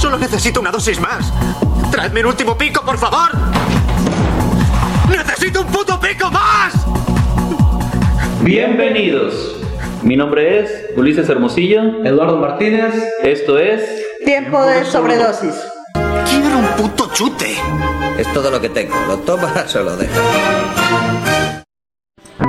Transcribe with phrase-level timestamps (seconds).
[0.00, 1.32] Solo necesito una dosis más.
[1.90, 3.43] Traedme un último pico, por favor.
[8.56, 9.56] Bienvenidos.
[10.04, 12.04] Mi nombre es Ulises Hermosillo.
[12.04, 12.94] Eduardo Martínez.
[13.24, 13.82] Esto es
[14.24, 15.56] Tiempo de sobredosis.
[15.92, 17.48] Quiero un puto chute.
[18.16, 18.94] Es todo lo que tengo.
[19.08, 21.33] Lo tomas o lo dejas.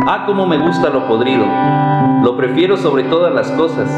[0.08, 1.48] Ah, cómo me gusta lo podrido.
[2.24, 3.90] Lo prefiero sobre todas las cosas.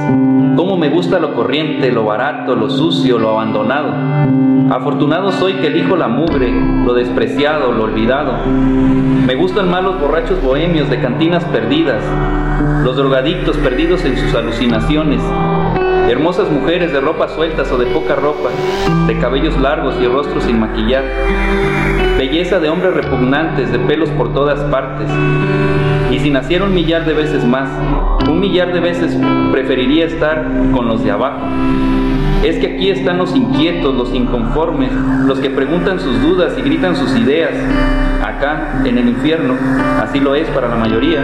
[0.55, 3.93] Cómo me gusta lo corriente, lo barato, lo sucio, lo abandonado.
[4.73, 6.49] Afortunado soy que elijo la mugre,
[6.85, 8.37] lo despreciado, lo olvidado.
[8.45, 12.01] Me gustan más los borrachos bohemios de cantinas perdidas,
[12.85, 15.21] los drogadictos perdidos en sus alucinaciones,
[16.07, 18.49] hermosas mujeres de ropas sueltas o de poca ropa,
[19.07, 21.03] de cabellos largos y rostros sin maquillar,
[22.37, 25.09] belleza de hombres repugnantes de pelos por todas partes.
[26.11, 27.67] Y si naciera un millar de veces más,
[28.29, 29.17] un millar de veces
[29.51, 31.47] preferiría estar con los de abajo.
[32.43, 34.91] Es que aquí están los inquietos, los inconformes,
[35.25, 37.53] los que preguntan sus dudas y gritan sus ideas.
[38.23, 39.55] Acá, en el infierno,
[39.99, 41.23] así lo es para la mayoría,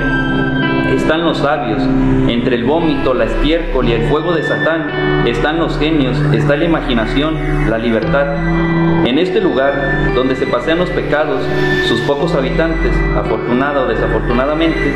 [0.95, 1.81] están los sabios.
[2.27, 6.66] Entre el vómito, la estiércol y el fuego de Satán están los genios, está la
[6.66, 7.38] imaginación,
[7.69, 8.25] la libertad.
[9.05, 9.73] En este lugar,
[10.16, 11.41] donde se pasean los pecados,
[11.88, 14.95] sus pocos habitantes, afortunada o desafortunadamente,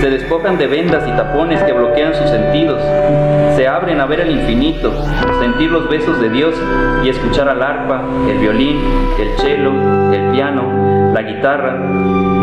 [0.00, 2.80] se despojan de vendas y tapones que bloquean sus sentidos.
[3.56, 4.92] Se abren a ver el infinito,
[5.40, 6.54] sentir los besos de Dios
[7.04, 8.78] y escuchar al arpa, el violín,
[9.18, 9.72] el cello,
[10.12, 12.39] el piano, la guitarra,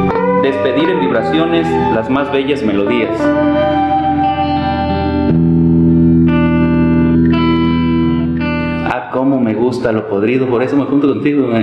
[0.47, 3.17] despedir en vibraciones las más bellas melodías.
[8.89, 11.49] Ah, cómo me gusta lo podrido, por eso me junto contigo.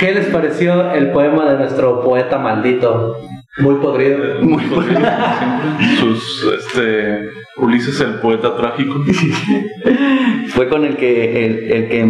[0.00, 3.16] ¿Qué les pareció el poema de nuestro poeta maldito?
[3.58, 4.42] Muy podrido.
[4.42, 5.00] Muy podrido.
[5.98, 9.02] Sus, este, Ulises el poeta trágico.
[10.48, 12.04] Fue con el que, el, el que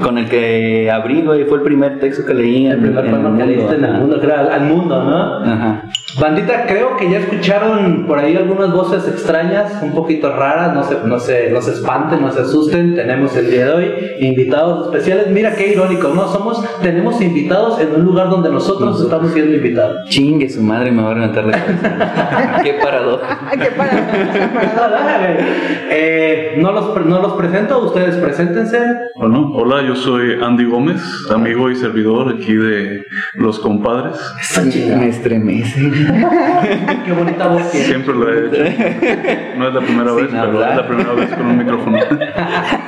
[0.00, 2.66] con el que abrí, güey, fue el primer texto que leí.
[2.66, 5.44] El primer poema que leíste en el mundo, creo, al, al mundo, ¿no?
[5.44, 5.84] Ajá.
[6.20, 10.98] Bandita, creo que ya escucharon por ahí algunas voces extrañas, un poquito raras, no se,
[11.04, 12.94] no se, no se espanten, no se asusten.
[12.94, 15.28] Tenemos el día de hoy invitados especiales.
[15.30, 16.28] Mira qué irónico, ¿no?
[16.28, 20.08] Somos, tenemos invitados en un lugar donde nosotros estamos siendo invitados.
[20.08, 22.60] Chingue su madre, me va a levantar la cabeza.
[22.62, 23.50] qué paradoja.
[23.50, 25.18] ¿Qué paradoja?
[25.90, 28.78] eh, no, los, no los presento, ustedes preséntense.
[29.16, 34.16] Bueno, hola, yo soy Andy Gómez, amigo y servidor aquí de Los Compadres.
[34.96, 35.80] Me estremece.
[37.04, 37.62] Qué bonita voz.
[37.70, 38.54] Siempre lo he hecho.
[39.56, 41.98] No es la primera Sin vez, pero es la primera vez con un micrófono.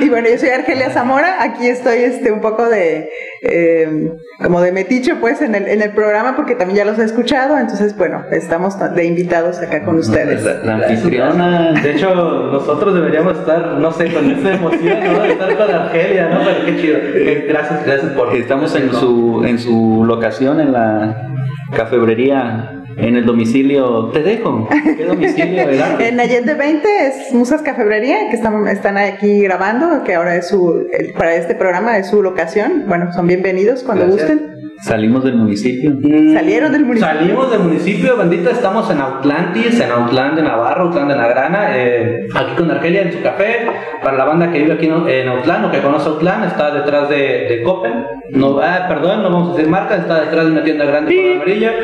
[0.00, 3.10] Y bueno, yo soy Argelia Zamora, aquí estoy este un poco de
[3.42, 4.12] eh,
[4.42, 7.58] como de metiche pues en el, en el programa porque también ya los he escuchado,
[7.58, 10.42] entonces bueno, estamos de invitados acá con ustedes.
[10.44, 11.72] La, la anfitriona.
[11.72, 12.14] De hecho,
[12.52, 15.22] nosotros deberíamos estar, no sé, con esa emoción, ¿no?
[15.22, 16.40] De estar con Argelia, ¿no?
[16.44, 16.98] Pero qué chido.
[16.98, 18.34] Eh, Gracias, gracias por.
[18.34, 21.28] Estamos en su, en su locación en la
[21.76, 24.10] cafebrería, en el domicilio.
[24.12, 24.68] Te dejo.
[24.96, 25.66] ¿Qué domicilio?
[25.66, 26.00] ¿verdad?
[26.00, 30.86] En Allende 20 es Musas Cafebrería, que están, están aquí grabando, que ahora es su,
[31.16, 32.84] para este programa es su locación.
[32.86, 34.30] Bueno, son bienvenidos cuando Gracias.
[34.30, 34.53] gusten.
[34.84, 35.96] Salimos del municipio.
[36.34, 37.14] Salieron del municipio.
[37.14, 42.26] Salimos del municipio, bandita, estamos en Outlantis, en Outland de Navarra, Outland de Nagrana, eh,
[42.34, 43.66] aquí con Argelia en su café.
[44.02, 47.08] Para la banda que vive aquí en en Outland o que conoce Outland, está detrás
[47.08, 48.04] de, de Copen.
[48.32, 51.32] No, ah, perdón, no vamos a decir marca, está detrás de una tienda grande con
[51.32, 51.72] amarilla.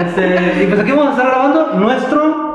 [0.00, 2.49] Este, y pues aquí vamos a estar grabando nuestro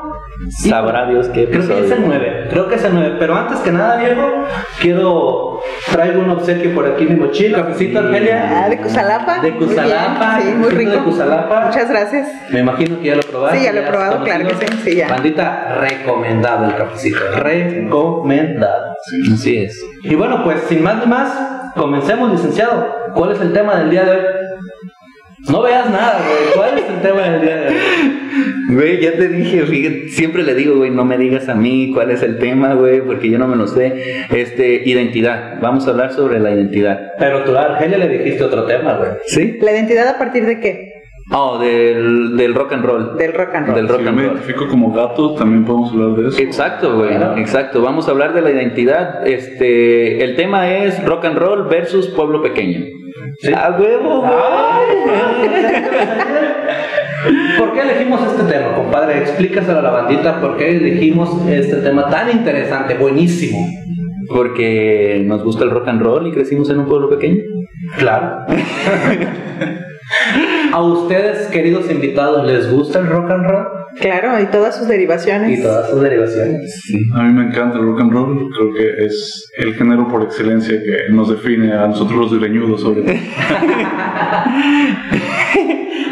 [0.50, 1.96] Sabrá Dios qué Creo que es episodio.
[1.96, 3.16] el 9, creo que es el 9.
[3.20, 4.46] Pero antes que nada, Diego,
[4.82, 5.60] quiero.
[5.92, 7.60] Traigo un obsequio por aquí en mi mochila.
[7.60, 8.64] Cafecito, Argelia.
[8.66, 9.40] Ah, de Cusalapa.
[9.40, 10.92] De Cusalapa, Sí, muy rico.
[10.92, 11.66] de Cusalapa.
[11.68, 12.28] Muchas gracias.
[12.52, 13.58] Me imagino que ya lo probaste.
[13.60, 15.08] Sí, ya lo he probado, claro que sí, sí, ya.
[15.10, 17.18] Bandita, recomendado el cafecito.
[17.36, 18.94] Recomendado.
[19.34, 19.80] Así es.
[20.04, 22.88] Y bueno, pues sin más ni más, comencemos, licenciado.
[23.14, 24.18] ¿Cuál es el tema del día de hoy?
[25.50, 26.54] No veas nada, güey.
[26.56, 27.76] ¿Cuál es el tema del día de hoy?
[28.70, 32.10] Güey, ya te dije, fíjate, siempre le digo, güey, no me digas a mí cuál
[32.10, 34.26] es el tema, güey, porque yo no me lo sé.
[34.32, 35.60] Este, identidad.
[35.62, 37.14] Vamos a hablar sobre la identidad.
[37.20, 39.12] Pero tú a Argelia le dijiste otro tema, güey.
[39.28, 39.58] ¿Sí?
[39.62, 40.95] ¿La identidad a partir de qué?
[41.32, 43.18] Oh, del, del rock and roll.
[43.18, 43.76] Del rock and roll.
[43.76, 44.32] Del rock Si and me roll.
[44.34, 46.40] identifico como gato, también podemos hablar de eso.
[46.40, 47.16] Exacto, güey.
[47.38, 47.82] Exacto.
[47.82, 49.26] Vamos a hablar de la identidad.
[49.28, 52.82] Este, el tema es rock and roll versus pueblo pequeño.
[53.56, 54.24] ¡A huevo,
[57.58, 59.18] ¿Por qué elegimos este tema, compadre?
[59.20, 63.68] Explícaselo a la bandita por qué elegimos este tema tan interesante, buenísimo.
[64.28, 67.42] Porque nos gusta el rock and roll y crecimos en un pueblo pequeño.
[67.98, 68.46] Claro.
[70.72, 75.60] ¿A ustedes, queridos invitados, les gusta el rock and roll Claro, y todas sus derivaciones.
[75.60, 76.84] y todas sus derivaciones?
[77.16, 80.78] A mí me encanta el rock and roll, creo que es el género por excelencia
[80.82, 83.14] que nos define a nosotros los greñudos sobre todo.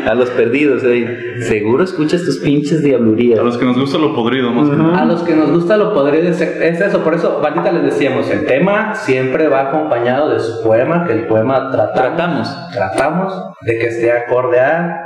[0.06, 1.35] A los perdidos, eh.
[1.47, 3.39] Seguro escuchas tus pinches diablurías.
[3.39, 5.01] A los que nos gusta lo podrido, más que nada.
[5.01, 8.45] A los que nos gusta lo decir, es eso, por eso, bandita, les decíamos, el
[8.45, 12.71] tema siempre va acompañado de su poema, que el poema tratamos, Tratamos.
[12.74, 15.06] tratamos de que esté acorde a.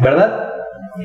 [0.00, 0.44] ¿verdad?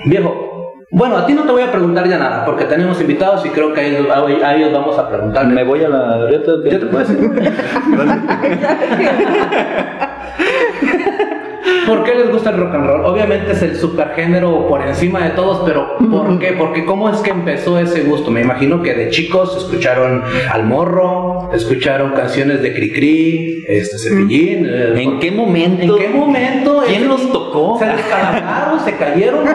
[0.06, 0.53] Viejo,
[0.94, 3.74] bueno, a ti no te voy a preguntar ya nada, porque tenemos invitados y creo
[3.74, 5.48] que a ellos, a- a ellos vamos a preguntar.
[5.48, 6.52] Me voy a la reta.
[6.70, 7.10] ¿Ya te puedes?
[11.88, 13.06] ¿Por qué les gusta el rock and roll?
[13.06, 16.54] Obviamente es el supergénero por encima de todos, pero ¿por qué?
[16.54, 18.32] Porque ¿cómo es que empezó ese gusto?
[18.32, 24.66] Me imagino que de chicos escucharon Al Morro, escucharon canciones de Cricri, este Cepillín.
[24.70, 25.98] eh, ¿En qué momento?
[25.98, 26.84] ¿En qué momento?
[26.88, 27.78] ¿Quién los tocó?
[27.80, 28.80] ¿Se descalabraron?
[28.80, 29.46] ¿Se cayeron?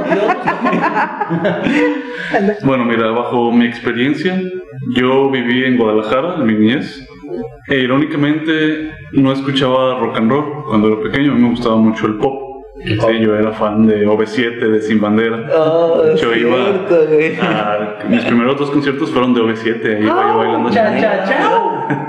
[2.62, 4.40] Bueno, mira, bajo mi experiencia,
[4.94, 7.07] yo viví en Guadalajara en mi niñez.
[7.68, 11.32] E irónicamente, no escuchaba rock and roll cuando era pequeño.
[11.32, 12.48] A mí me gustaba mucho el pop.
[12.84, 15.48] Sí, yo era fan de OV7, de Sin Bandera.
[16.16, 16.58] yo iba
[17.40, 19.96] a, mis primeros dos conciertos fueron de OV7.
[19.96, 20.70] Ahí iba yo bailando.
[20.70, 22.07] Cha, cha, cha.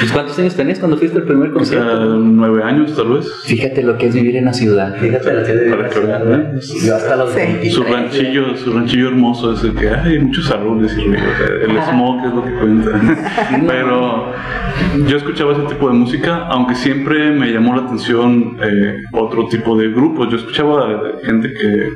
[0.00, 2.16] Pues, ¿Cuántos años tenías cuando fuiste al primer O sea, concierto?
[2.16, 3.30] nueve años tal vez.
[3.44, 4.96] Fíjate lo que es vivir en la ciudad.
[4.98, 6.60] Fíjate la ciudad de Para que Ciudad, vean, ¿no?
[6.86, 7.36] Yo hasta los Sí.
[7.38, 7.74] 23.
[7.74, 11.46] Su ranchillo, su ranchillo hermoso es el que hay muchos árboles y ruido, o sea,
[11.70, 13.00] el smog es lo que cuenta.
[13.66, 14.32] Pero
[15.06, 19.76] yo escuchaba ese tipo de música, aunque siempre me llamó la atención eh, otro tipo
[19.76, 20.28] de grupos.
[20.30, 20.88] Yo escuchaba
[21.24, 21.88] gente que,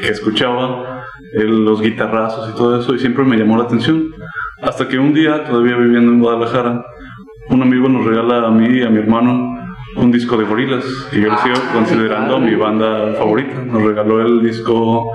[0.00, 1.04] que escuchaba
[1.34, 4.08] eh, los guitarrazos y todo eso y siempre me llamó la atención.
[4.60, 6.84] Hasta que un día, todavía viviendo en Guadalajara,
[7.52, 9.58] un amigo nos regala a mí y a mi hermano
[9.96, 13.62] un disco de gorilas que yo lo sigo considerando mi banda favorita.
[13.66, 15.10] Nos regaló el disco,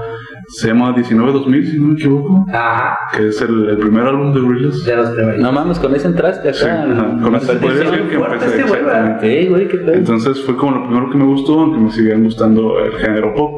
[0.50, 3.00] se llama 19-2000, si no me equivoco, Ajá.
[3.16, 4.86] que es el, el primer álbum de gorilas.
[4.86, 5.42] De los primeros.
[5.42, 6.58] No mames, con ese entraste acá.
[6.58, 9.80] Sí, ajá, con eso se podría decir que empecé este güey, qué.
[9.94, 13.56] Entonces fue como lo primero que me gustó, aunque me seguían gustando el género pop.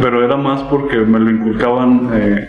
[0.00, 2.48] Pero era más porque me lo inculcaban eh,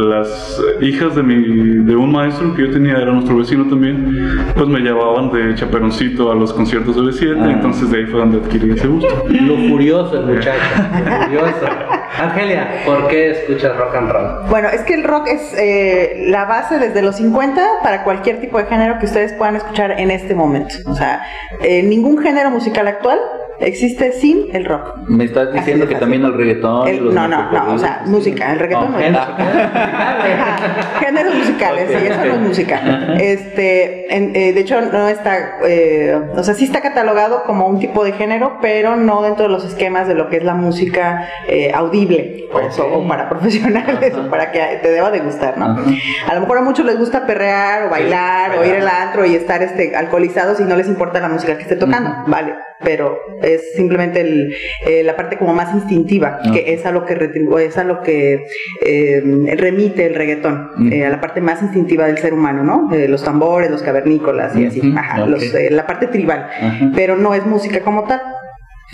[0.00, 4.66] las hijas de, mi, de un maestro que yo tenía, era nuestro vecino también, pues
[4.66, 7.50] me llevaban de chaperoncito a los conciertos de B7, Ah.
[7.52, 9.24] entonces de ahí fue donde adquirí ese gusto.
[9.28, 10.58] Lo curioso el muchacho.
[11.04, 11.66] Lo curioso.
[12.22, 14.48] Angelia, ¿por qué escuchas rock and roll?
[14.48, 18.58] Bueno, es que el rock es eh, la base desde los 50 para cualquier tipo
[18.58, 20.74] de género que ustedes puedan escuchar en este momento.
[20.86, 21.22] O sea,
[21.60, 23.18] eh, ningún género musical actual
[23.60, 24.96] existe sin el rock.
[25.08, 26.88] Me estás diciendo que también el reggaetón.
[26.88, 29.24] El- los no, no, no, o sea, música, el reggaetón no, es género.
[29.38, 30.94] música.
[31.00, 32.80] Géneros musicales, Ok, sí, eso no es música.
[33.20, 37.78] Este, en- eh, de hecho, no está, eh, o sea, sí está catalogado como un
[37.78, 41.28] tipo de género, pero no dentro de los esquemas de lo que es la música
[41.48, 45.76] eh, audible, pues, o, o para profesionales, o para que te deba de gustar, ¿no?
[46.28, 49.34] A lo mejor a muchos les gusta perrear o bailar o ir al antro y
[49.34, 53.72] estar este, alcoholizados y no les importa la música que esté tocando, vale, pero es
[53.74, 54.54] simplemente el,
[54.86, 56.52] eh, la parte como más instintiva, Ok.
[56.54, 57.14] que es a lo que
[57.66, 58.44] es a lo que
[58.84, 59.22] eh,
[59.56, 60.92] remite el reggaetón, Mm.
[60.92, 62.88] eh, a la parte más instintiva del ser humano, ¿no?
[63.08, 66.90] Los tambores, los cavernícolas y así, ajá, los, la parte tribal, Ajá.
[66.94, 68.20] pero no es música como tal.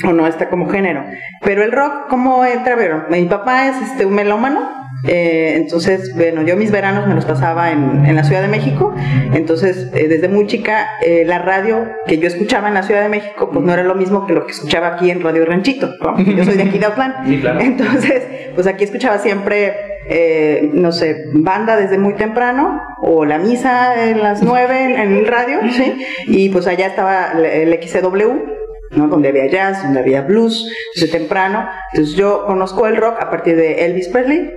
[0.04, 1.04] O no está como género.
[1.44, 2.74] Pero el rock, ¿cómo entra?
[2.76, 4.60] Bueno, mi papá es este, un melómano.
[5.04, 8.94] Eh, entonces, bueno, yo mis veranos me los pasaba en, en la Ciudad de México.
[9.32, 13.08] Entonces, eh, desde muy chica, eh, la radio que yo escuchaba en la Ciudad de
[13.08, 15.90] México, pues no era lo mismo que lo que escuchaba aquí en Radio Ranchito.
[16.00, 16.18] ¿no?
[16.18, 17.14] Yo soy de aquí de Autlán.
[17.26, 17.60] Sí, claro.
[17.70, 18.22] Entonces,
[18.54, 19.74] pues aquí escuchaba siempre,
[20.08, 25.16] eh, no sé, banda desde muy temprano, o la misa en las nueve en, en
[25.16, 25.94] el radio, ¿sí?
[26.26, 28.60] Y pues allá estaba el, el XCW.
[28.90, 29.08] ¿no?
[29.08, 31.68] donde había jazz, donde había blues, desde temprano.
[31.92, 34.52] Entonces yo conozco el rock a partir de Elvis Presley,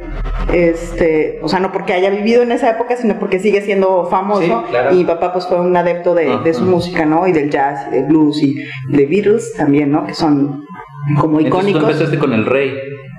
[0.51, 4.41] este, o sea, no porque haya vivido en esa época, sino porque sigue siendo famoso.
[4.41, 4.93] Sí, claro.
[4.93, 7.27] Y mi papá pues fue un adepto de, de su música, ¿no?
[7.27, 8.55] Y del jazz, y del blues, y
[8.89, 10.05] de Beatles también, ¿no?
[10.05, 10.63] Que son
[11.19, 11.83] como Entonces tú icónicos.
[11.83, 12.73] empezaste con el rey.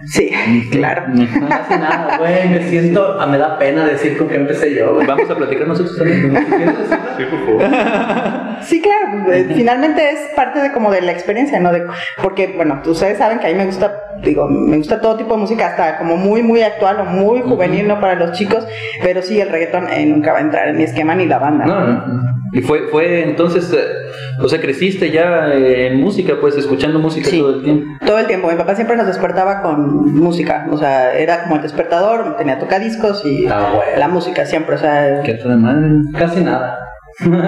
[0.06, 0.30] Sí,
[0.70, 1.04] claro.
[1.08, 2.48] No hace nada, güey.
[2.50, 4.98] Me siento, ah, me da pena decir con qué empecé yo.
[5.06, 6.34] Vamos a platicar nosotros también.
[7.16, 7.62] Sí, por favor.
[8.64, 11.72] Sí, claro, eh, finalmente es parte de como de la experiencia, ¿no?
[11.72, 11.84] De,
[12.22, 13.92] porque, bueno, ustedes saben que a mí me gusta,
[14.22, 17.86] digo, me gusta todo tipo de música, hasta como muy, muy actual o muy juvenil,
[17.88, 18.00] ¿no?
[18.00, 18.66] Para los chicos,
[19.02, 21.66] pero sí, el reggaetón eh, nunca va a entrar en mi esquema ni la banda.
[21.66, 22.34] No, no.
[22.52, 23.78] Y fue, fue entonces, eh,
[24.40, 27.84] o sea, creciste ya eh, en música, pues, escuchando música Sí, todo el tiempo.
[28.06, 28.48] todo el tiempo.
[28.48, 33.24] Mi papá siempre nos despertaba con música, o sea, era como el despertador, tenía tocadiscos
[33.26, 33.90] y Ah, bueno.
[33.98, 35.88] la música siempre, o sea, ¿Qué madre?
[36.16, 36.78] Casi nada.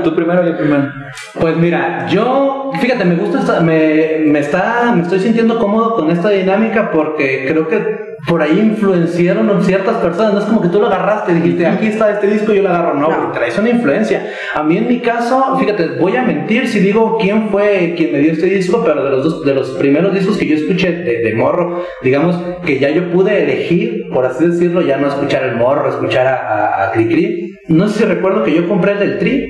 [0.04, 0.92] Tú primero, yo primero.
[1.40, 6.10] Pues mira, yo, fíjate, me gusta, esta- me, me está, me estoy sintiendo cómodo con
[6.10, 10.32] esta dinámica porque creo que por ahí influenciaron ciertas personas.
[10.34, 12.68] No es como que tú lo agarraste y dijiste, aquí está este disco, yo lo
[12.70, 12.94] agarro.
[12.94, 13.32] No, No.
[13.32, 14.26] traes una influencia.
[14.54, 18.18] A mí en mi caso, fíjate, voy a mentir si digo quién fue quien me
[18.20, 21.18] dio este disco, pero de los dos, de los primeros discos que yo escuché de,
[21.22, 25.56] de morro, digamos que ya yo pude elegir, por así decirlo, ya no escuchar el
[25.56, 27.52] morro, escuchar a, a, a Cricri.
[27.68, 29.44] No sé si recuerdo que yo compré el del Tri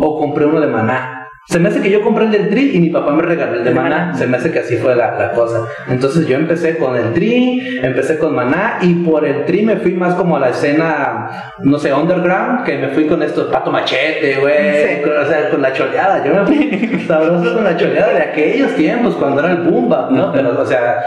[0.00, 1.17] o compré uno de maná.
[1.48, 3.64] Se me hace que yo compré el del tri y mi papá me regaló el
[3.64, 4.12] de maná.
[4.14, 5.64] Se me hace que así fue la, la cosa.
[5.88, 9.94] Entonces yo empecé con el tri, empecé con maná y por el tri me fui
[9.94, 14.36] más como a la escena, no sé, underground, que me fui con estos pato machete,
[14.38, 14.56] güey.
[14.56, 15.08] Sí.
[15.08, 16.22] O sea, con la choleada.
[16.22, 20.10] Yo me fui sabroso con la choleada de aquellos tiempos cuando era el boom bap,
[20.10, 20.30] ¿no?
[20.30, 21.02] Pero, o sea,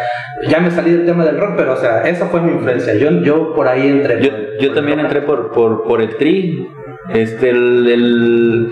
[0.50, 2.96] ya me salí del tema del rock, pero, o sea, esa fue mi influencia.
[2.96, 4.20] Yo, yo por ahí entré.
[4.24, 6.68] Yo, por yo por también entré por, por, por el tri.
[7.14, 8.72] Este, el, el-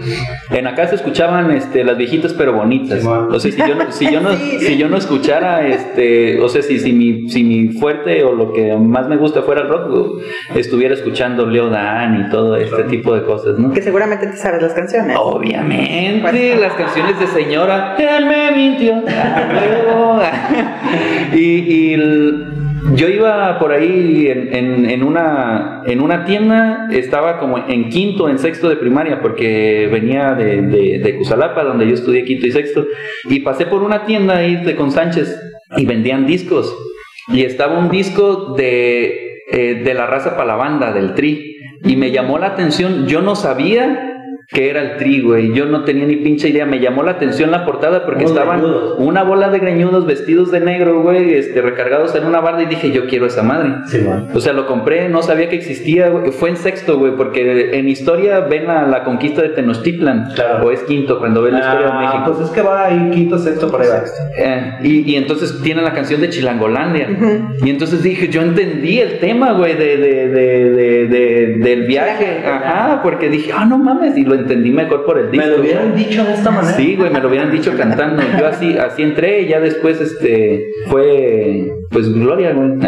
[0.52, 3.04] en acá se escuchaban este, las viejitas pero bonitas.
[3.06, 4.60] O sea, si yo no, si yo no, Sí.
[4.60, 8.52] si yo no escuchara, este, o sea, si, si, mi, si mi fuerte o lo
[8.54, 10.22] que más me gusta fuera el rock,
[10.56, 13.72] estuviera escuchando Leo Dan y todo este tipo de cosas, ¿no?
[13.72, 15.16] que seguramente te sabes las canciones.
[15.20, 19.04] Obviamente, las canciones de señora, él me mintió.
[21.34, 22.46] Y y el-
[22.94, 28.40] yo iba por ahí en, en- una, en una tienda, estaba como en quinto, en
[28.40, 32.86] sexto de primaria, porque venía de, de, de Cusalapa, donde yo estudié quinto y sexto,
[33.30, 35.40] y pasé por una tienda ahí de, con Sánchez
[35.78, 36.76] y vendían discos.
[37.28, 41.56] Y estaba un disco de, eh, de la raza para la banda, del Tri.
[41.84, 44.09] Y me llamó la atención, yo no sabía
[44.52, 45.54] que era el Tri, güey.
[45.54, 46.66] Yo no tenía ni pinche idea.
[46.66, 48.96] Me llamó la atención la portada porque estaban greñudos.
[48.98, 52.90] una bola de greñudos vestidos de negro, güey, este, recargados en una barda y dije,
[52.92, 53.74] yo quiero esa madre.
[53.86, 54.28] Simón.
[54.34, 56.32] O sea, lo compré, no sabía que existía, güey.
[56.32, 60.32] Fue en sexto, güey, porque en historia ven la, la conquista de Tenochtitlan.
[60.34, 60.66] Claro.
[60.66, 62.34] O es quinto, cuando ven la historia de Ah, México.
[62.36, 64.04] Pues es que va ahí quinto, sexto, por ahí va.
[64.36, 67.08] Eh, y, y entonces tienen la canción de Chilangolandia.
[67.64, 72.44] Y entonces dije, yo entendí el tema, güey, de, de, de, de- de- del viaje.
[72.48, 75.46] Ajá, porque dije, ah, no mames, y lo entendí mejor por el disco.
[75.46, 76.76] Me lo hubieran dicho de esta manera.
[76.76, 78.24] Sí, güey, me lo hubieran dicho cantando.
[78.40, 82.80] Yo así, así entré y ya después, este, fue, pues, Gloria, güey.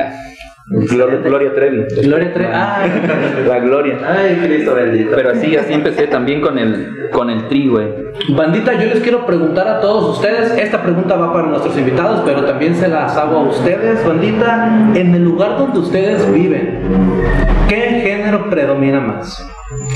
[0.89, 1.83] Gloria, Gloria Trevi.
[2.01, 2.49] Gloria Trevi.
[2.53, 2.85] Ah,
[3.45, 3.97] La Gloria.
[4.07, 5.11] Ay, Cristo bendito.
[5.15, 7.87] Pero así, así empecé también con el, con el tri, güey.
[8.29, 12.45] Bandita, yo les quiero preguntar a todos ustedes, esta pregunta va para nuestros invitados, pero
[12.45, 16.79] también se las hago a ustedes, bandita, en el lugar donde ustedes viven,
[17.67, 19.45] ¿qué género predomina más?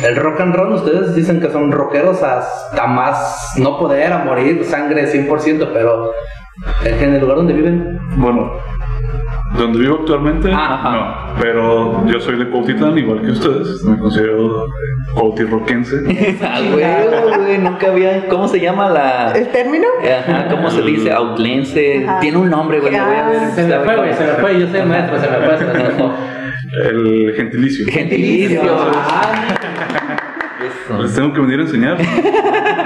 [0.03, 4.63] El rock and roll, ustedes dicen que son rockeros hasta más no poder, a morir,
[4.65, 6.11] sangre 100%, pero
[6.85, 8.51] en el lugar donde viven, Bueno,
[9.53, 10.91] donde vivo actualmente, Ajá.
[10.91, 11.39] no.
[11.39, 13.83] Pero yo soy de Cuautitlán, igual que ustedes.
[13.83, 14.65] Me considero
[15.13, 15.95] cuautirroquense.
[16.41, 19.31] Ah, güey, güey, nunca había, ¿cómo se llama la...?
[19.33, 19.85] ¿El término?
[20.03, 21.11] Ajá, ¿cómo se dice?
[21.11, 22.05] Outlense.
[22.07, 22.19] Ajá.
[22.19, 23.39] Tiene un nombre, güey, lo voy a ver.
[23.41, 25.65] Ah, se me fue, güey, se me fue, yo soy maestro, se me fue, se
[25.65, 26.09] me fue.
[26.89, 27.85] El gentilicio.
[27.87, 28.61] Gentilicio.
[28.65, 30.14] Ah,
[30.65, 31.01] Eso.
[31.01, 31.97] Les tengo que venir a enseñar.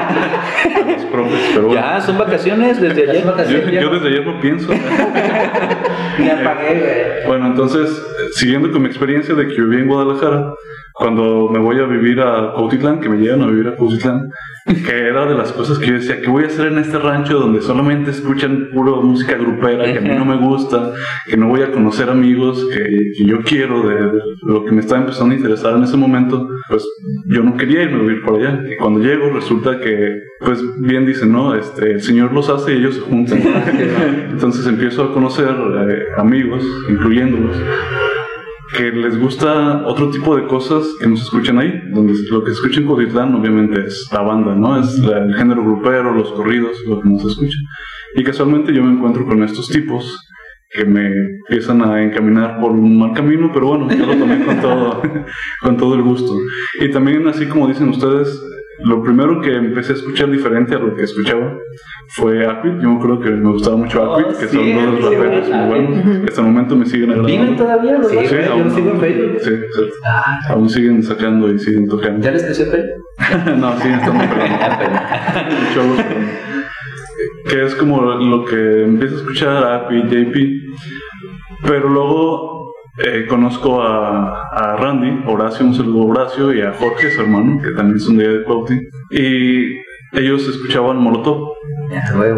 [0.76, 1.82] a los profes, pero bueno.
[1.82, 3.24] Ya, son vacaciones desde ayer.
[3.24, 4.70] Yo, yo desde ayer lo pienso.
[6.20, 7.24] me apagué.
[7.28, 7.90] Bueno, entonces,
[8.34, 10.54] siguiendo con mi experiencia de que viví en Guadalajara,
[10.94, 14.30] cuando me voy a vivir a Cuautitlán, que me llegan a vivir a Cuautitlán,
[14.66, 17.40] que era de las cosas que yo decía, ¿qué voy a hacer en este rancho
[17.40, 20.92] donde solamente escuchan puro música grupera, que a mí no me gusta,
[21.26, 22.84] que no voy a conocer amigos que,
[23.18, 26.50] que yo quiero, de, de lo que me estaba empezando a interesar en ese momento?
[26.68, 26.86] Pues
[27.28, 28.62] yo no quería irme a vivir por allá.
[28.70, 31.56] Y cuando llego resulta que, pues bien dicen, ¿no?
[31.56, 33.42] Este, el Señor los hace y ellos se juntan.
[34.32, 37.56] Entonces empiezo a conocer eh, amigos, incluyéndolos,
[38.78, 42.52] que les gusta otro tipo de cosas que no se escuchan ahí, donde lo que
[42.52, 44.80] se escucha en Cotitlán obviamente es la banda, ¿no?
[44.80, 47.58] Es la- el género grupero, los corridos, lo que no se escucha.
[48.16, 50.18] Y casualmente yo me encuentro con estos tipos
[50.72, 51.08] que me
[51.48, 55.02] empiezan a encaminar por un mal camino, pero bueno, yo lo tomé con todo,
[55.64, 56.32] con todo el gusto.
[56.80, 58.40] Y también, así como dicen ustedes,
[58.86, 61.54] lo primero que empecé a escuchar diferente a lo que escuchaba
[62.16, 62.80] fue Aquid.
[62.82, 65.60] Yo acuerdo que me gustaba mucho Oh, Aquid, que sí, son dos sí, raperos güey.
[65.60, 67.42] muy buenos, que hasta el momento me siguen agradando.
[67.42, 69.38] ¿Viven todavía los Sí, güey, yo aún- lo sigo en Facebook.
[69.42, 69.82] Sí, sí.
[70.50, 72.22] Aún siguen sacando y siguen tocando.
[72.26, 72.84] ¿Ya les creció pelo?
[73.58, 74.50] no, sí, estamos perdón.
[75.74, 76.30] Cholos, perdón.
[77.50, 80.36] Que es como lo que empiezo a escuchar a API, JP.
[81.68, 82.59] Pero luego
[83.06, 87.62] eh, conozco a, a Randy, Horacio, un saludo a Horacio, y a Jorge, su hermano,
[87.62, 88.75] que también son de ahí de Cuauhti.
[89.12, 89.79] Y
[90.13, 91.53] ellos escuchaban Molotov.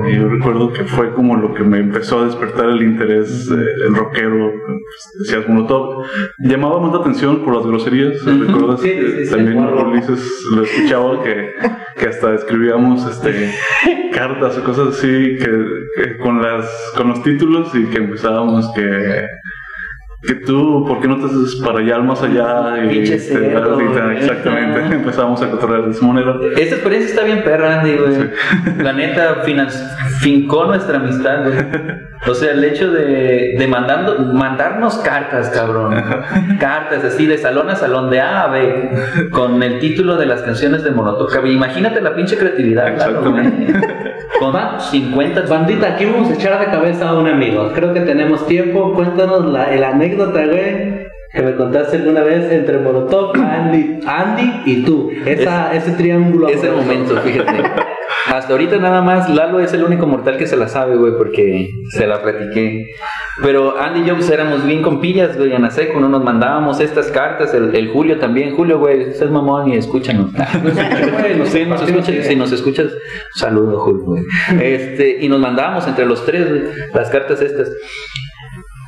[0.08, 3.66] Y yo recuerdo que fue como lo que me empezó a despertar el interés eh,
[3.86, 6.04] el rockero, pues, decías Molotov.
[6.40, 11.24] Llamaba más la atención por las groserías, recuerdo Sí, sí, sí, también Ulises lo escuchaba
[11.24, 11.54] que,
[11.98, 13.54] que hasta escribíamos este
[14.14, 15.66] cartas o cosas así que,
[15.96, 16.66] que con las
[16.96, 19.26] con los títulos y que empezábamos que
[20.22, 22.84] que tú, ¿por qué no te haces para allá, más allá?
[22.92, 26.36] Y te- cerdo, y te- exactamente, empezamos a cotorrear de esa manera.
[26.58, 28.30] Esta experiencia está bien perra, Andy, güey.
[28.84, 29.38] La neta,
[30.20, 31.56] fincó nuestra amistad, güey.
[32.28, 35.96] O sea, el hecho de, de mandando, mandarnos cartas, cabrón.
[36.60, 38.92] Cartas así, de salón a salón, de A a B,
[39.32, 41.30] con el título de las canciones de Molotov.
[41.32, 41.52] cabrón.
[41.52, 43.48] Imagínate la pinche creatividad, claro, güey.
[44.40, 47.72] Con 50 Bandita, aquí vamos a echar de cabeza a un amigo.
[47.74, 48.94] Creo que tenemos tiempo.
[48.94, 54.84] Cuéntanos la, la anécdota, güey, que me contaste alguna vez entre Molotov, Andy, Andy y
[54.84, 55.10] tú.
[55.26, 56.48] Esa, ese triángulo.
[56.50, 56.88] Ese amoroso.
[56.88, 57.64] momento, fíjate.
[58.28, 61.70] Hasta ahorita nada más Lalo es el único mortal que se la sabe, güey, porque
[61.90, 62.88] se la platiqué.
[63.42, 66.80] Pero Andy y yo pues, éramos bien compillas, güey, en la seco, no nos mandábamos
[66.80, 68.56] estas cartas, el, el Julio también.
[68.56, 70.32] Julio, güey, estás mamón y escúchanos.
[70.34, 72.92] nos Sí, nos compartimos escuchas, si nos escuchas,
[73.36, 74.24] saludo, Julio, güey.
[74.62, 76.62] Este, y nos mandábamos entre los tres, güey,
[76.94, 77.72] las cartas estas.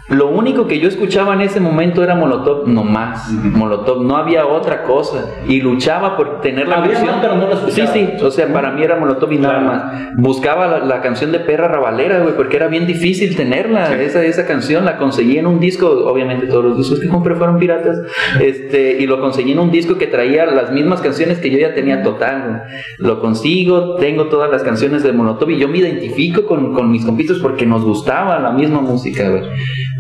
[0.10, 3.32] Lo único que yo escuchaba en ese momento era Molotov, no más.
[3.32, 5.26] Molotov, no había otra cosa.
[5.48, 7.94] Y luchaba por tener la Había más, pero no lo Sí, escuchaba.
[7.94, 9.94] sí, o sea, para mí era Molotov y nada más.
[10.18, 13.96] Buscaba la, la canción de Perra Rabalera, güey, porque era bien difícil tenerla.
[14.02, 17.58] Esa, esa canción la conseguí en un disco, obviamente todos los discos que compré fueron
[17.58, 17.98] piratas.
[18.42, 21.74] Este, y lo conseguí en un disco que traía las mismas canciones que yo ya
[21.74, 22.44] tenía total.
[22.48, 22.62] güey.
[22.98, 27.06] Lo consigo, tengo todas las canciones de Molotov y yo me identifico con, con mis
[27.06, 29.44] compitos porque nos gustaba la misma música, güey.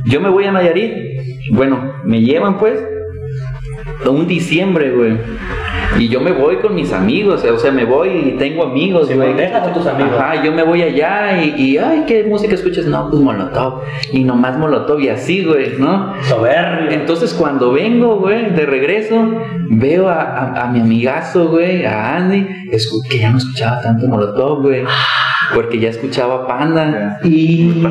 [0.06, 0.94] Yo me voy a Nayarit,
[1.52, 2.80] bueno, me llevan pues
[4.06, 5.18] un diciembre, güey.
[6.00, 9.14] Y yo me voy con mis amigos, o sea, me voy y tengo amigos, Sí,
[9.14, 9.40] güey.
[9.44, 10.14] a tus amigos.
[10.20, 12.86] Ajá, yo me voy allá y, y, ay, ¿qué música escuchas?
[12.86, 13.82] No, pues Molotov.
[14.12, 16.14] Y nomás Molotov y así, güey, ¿no?
[16.24, 16.90] Soberbio.
[16.92, 19.34] Entonces cuando vengo, güey, de regreso,
[19.70, 22.48] veo a, a- a mi amigazo, güey, a Andy,
[23.10, 24.84] que ya no escuchaba tanto Molotov, güey.
[25.54, 27.20] Porque ya escuchaba Panda.
[27.24, 27.82] Y,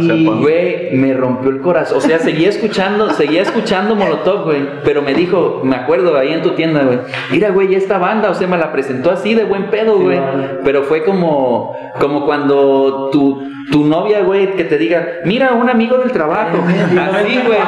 [0.41, 1.99] güey, me rompió el corazón.
[1.99, 4.63] O sea, seguía escuchando, seguía escuchando Molotov, güey.
[4.85, 6.99] Pero me dijo, me acuerdo ahí en tu tienda, güey.
[7.31, 10.19] Mira, güey, esta banda, o sea, me la presentó así de buen pedo, güey.
[10.65, 15.99] Pero fue como, como cuando tu, tu novia, güey, que te diga, mira, un amigo
[15.99, 16.59] del trabajo.
[16.59, 17.59] Así, güey.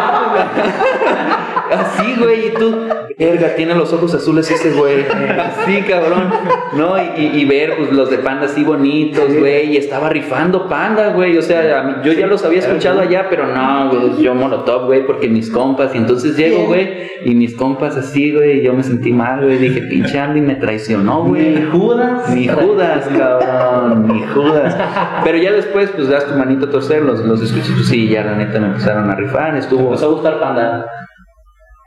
[1.71, 5.05] Así, güey, y tú, verga, tiene los ojos azules ese güey.
[5.09, 6.31] Así, cabrón.
[6.75, 9.77] No, y, y- y ver pues, los de panda así bonitos, güey.
[9.85, 11.37] Estaba rifando panda, güey.
[11.39, 15.07] O sea, mí- yo ya los había escuchado allá, pero no, güey, yo molotov, güey,
[15.07, 15.95] porque mis compas.
[15.95, 19.59] Y entonces llego, güey, y mis compas así, güey, y yo me sentí mal, güey.
[19.59, 21.55] Dije, pinche Andy me traicionó, güey.
[21.55, 22.29] Ni Judas.
[22.35, 24.77] Ni Judas, cabrón, ni Judas.
[25.25, 28.25] Pero ya después, pues das tu manito a torcer, los, los escuchas, pues sí, ya
[28.25, 29.85] la neta me empezaron a rifar, estuvo.
[29.85, 30.87] Empezó a gustar Panda.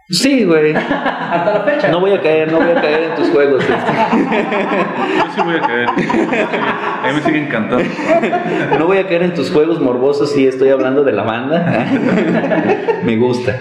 [0.10, 0.74] Sí, güey.
[0.74, 1.89] Hasta la fecha.
[1.89, 3.62] No voy a caer, no voy a caer en tus juegos.
[3.62, 3.74] este.
[5.17, 5.89] Yo sí voy a caer.
[7.04, 7.84] A mí me sigue encantando.
[8.80, 11.86] No voy a caer en tus juegos morbosos si estoy hablando de la banda.
[13.04, 13.58] Me gusta.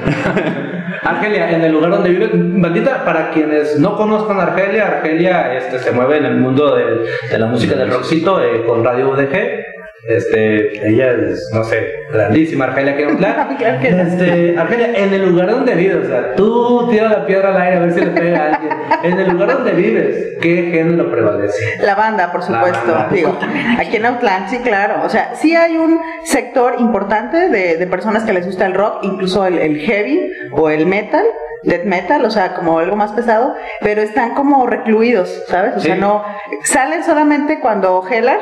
[1.03, 5.93] Argelia, en el lugar donde vive, bandita, para quienes no conozcan Argelia, Argelia este, se
[5.93, 9.76] mueve en el mundo de, de la música del rockcito eh, con Radio UDG.
[10.09, 13.05] Este, ella es, no sé, grandísima Argelia que
[13.88, 17.77] este, Argelia, en el lugar donde vives, o sea, tú tira la piedra al aire
[17.77, 18.73] a ver si le pega a alguien.
[19.03, 21.79] En el lugar donde vives, ¿qué género prevalece?
[21.81, 22.92] La banda, por supuesto.
[22.92, 23.09] banda.
[23.12, 23.37] Digo,
[23.79, 25.03] aquí en Outland, sí, claro.
[25.05, 29.01] O sea, sí hay un sector importante de, de personas que les gusta el rock,
[29.03, 31.25] incluso el, el heavy o el metal,
[31.64, 35.77] death metal, o sea, como algo más pesado, pero están como recluidos, ¿sabes?
[35.77, 36.25] O sea, no
[36.64, 38.38] salen solamente cuando Heller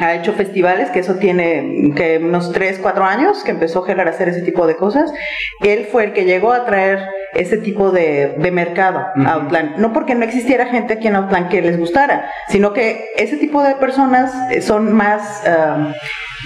[0.00, 4.10] ha hecho festivales, que eso tiene que unos 3, 4 años que empezó Heller a
[4.10, 5.12] hacer ese tipo de cosas.
[5.60, 7.00] Él fue el que llegó a traer
[7.34, 9.28] ese tipo de, de mercado a Ujú.
[9.28, 9.76] Outland.
[9.78, 13.62] No porque no existiera gente aquí en Outland que les gustara, sino que ese tipo
[13.62, 15.92] de personas eh, son más, ah,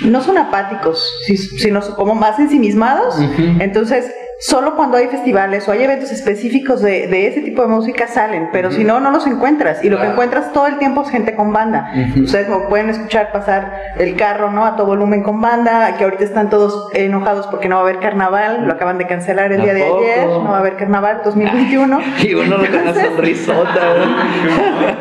[0.05, 3.19] no son apáticos, si- sino como más ensimismados.
[3.19, 3.61] Ujú.
[3.61, 4.13] Entonces,
[4.45, 8.49] solo cuando hay festivales o hay eventos específicos de, de ese tipo de música salen,
[8.53, 9.85] pero si no, no los encuentras.
[9.85, 11.93] Y lo que encuentras todo el tiempo es gente con banda.
[12.21, 14.67] Ustedes como pueden escuchar pasar el carro, ¿no?
[14.67, 18.01] A todo volumen con banda, que ahorita están todos enojados porque no va a haber
[18.01, 21.21] carnaval, lo acaban de cancelar el ¿A día de ayer, no va a haber carnaval
[21.25, 22.01] 2021.
[22.23, 23.81] Y uno lo con una sonrisota.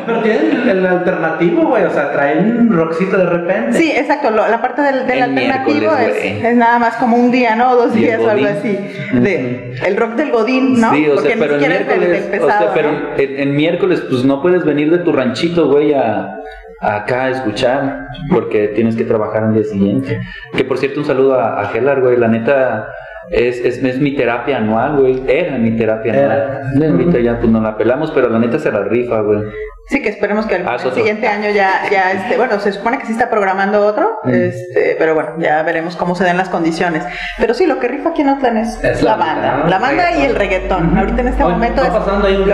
[0.06, 1.84] Pero tienen el alternativo, güey.
[1.84, 3.78] O sea, traen un rockcito de repente.
[3.78, 4.30] Sí, exacto.
[4.30, 7.70] lo- la parte del, del El alternativo es, nada más como un día, ¿no?
[7.72, 8.78] O dos días o algo así.
[9.12, 10.92] De, el rock del Godín, ¿no?
[10.94, 13.14] Sí, o sea, pero el miércoles, del o sea, pesado, pero ¿no?
[13.16, 16.36] el, el miércoles, pues no puedes venir de tu ranchito, güey, a,
[16.80, 20.20] a acá a escuchar, porque tienes que trabajar al día siguiente.
[20.56, 22.88] Que por cierto, un saludo a, a Gelar, güey, la neta.
[23.30, 25.22] Es, es, es mi terapia anual, güey.
[25.28, 26.60] Era mi terapia Era.
[26.74, 26.90] anual.
[26.92, 29.40] Ahorita ya pues nos la pelamos, pero la neta se la rifa, güey.
[29.88, 33.06] Sí, que esperemos que el, Ah, siguiente año ya, ya este, bueno, se supone que
[33.06, 34.30] sí está programando otro, Mm.
[34.30, 37.02] este, pero bueno, ya veremos cómo se den las condiciones.
[37.38, 40.16] Pero sí, lo que rifa aquí en Oakland es, Es la la- banda, la banda
[40.16, 40.96] y el reggaetón.
[40.96, 42.48] Ahorita en este Oye, momento está es pasando ahí un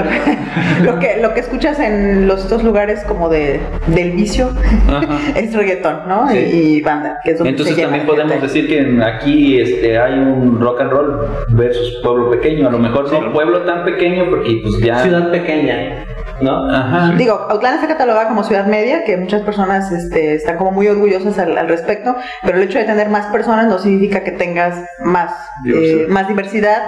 [0.86, 4.50] lo, que lo que escuchas en los estos lugares como de del vicio
[5.36, 6.28] es reggaetón, ¿no?
[6.30, 6.38] Sí.
[6.38, 9.98] Y, y banda, que es donde Entonces se también podemos decir que en- aquí este,
[9.98, 12.68] hay un rock and roll versus pueblo pequeño.
[12.68, 15.02] A lo mejor no pueblo tan pequeño porque pues ya...
[15.02, 16.04] Ciudad pequeña.
[16.40, 16.68] ¿No?
[16.70, 17.14] Ajá.
[17.16, 21.38] Digo, Autlán está catalogada como ciudad media, que muchas personas este, están como muy orgullosas
[21.38, 25.32] al, al respecto, pero el hecho de tener más personas no significa que tengas más
[25.64, 26.00] Diversidad.
[26.02, 26.82] eh, más diversidad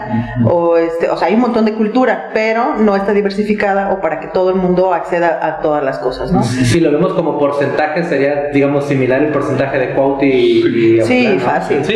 [0.44, 4.20] o este, o sea, hay un montón de cultura, pero no está diversificada o para
[4.20, 6.42] que todo el mundo acceda a todas las cosas, ¿no?
[6.44, 10.96] Si lo vemos como porcentaje, sería, digamos, similar el porcentaje de Cuauhti y...
[10.98, 11.44] y Sí, Autlán, ¿no?
[11.44, 11.84] fácil.
[11.84, 11.94] Sí,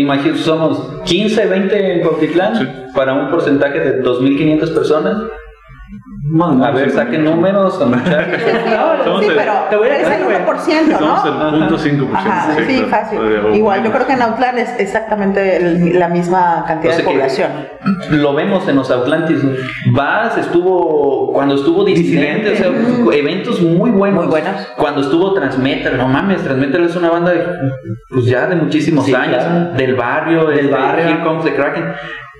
[0.00, 2.68] imagino, somos 15, 20 en Cuautitlán Sí.
[2.94, 5.16] para un porcentaje de 2.500 personas.
[6.62, 8.40] A ver, saquen números, muchachos.
[9.04, 10.36] Somos Sí, el- pero te voy a es el decir, güey.
[10.36, 11.48] 1%, Somos ¿no?
[11.48, 12.10] el punto 5%.
[12.16, 12.88] Ajá, sí, claro.
[12.88, 13.18] fácil.
[13.54, 17.10] Igual, yo creo que en Autlán es exactamente el- la misma cantidad O sea de
[17.12, 17.50] población.
[18.10, 19.38] Lo vemos en los Atlantis.
[19.92, 22.70] Vas, estuvo cuando estuvo Disidente, o sea,
[23.16, 24.24] eventos muy buenos.
[24.24, 24.72] Muy buenos.
[24.76, 27.44] Cuando estuvo Transmeter, no mames, Transmeter es una banda de,
[28.10, 29.70] pues ya de muchísimos Sí, años, claro.
[29.76, 31.04] del barrio, Del este, barrio.
[31.06, 31.84] Here Comes the Kraken.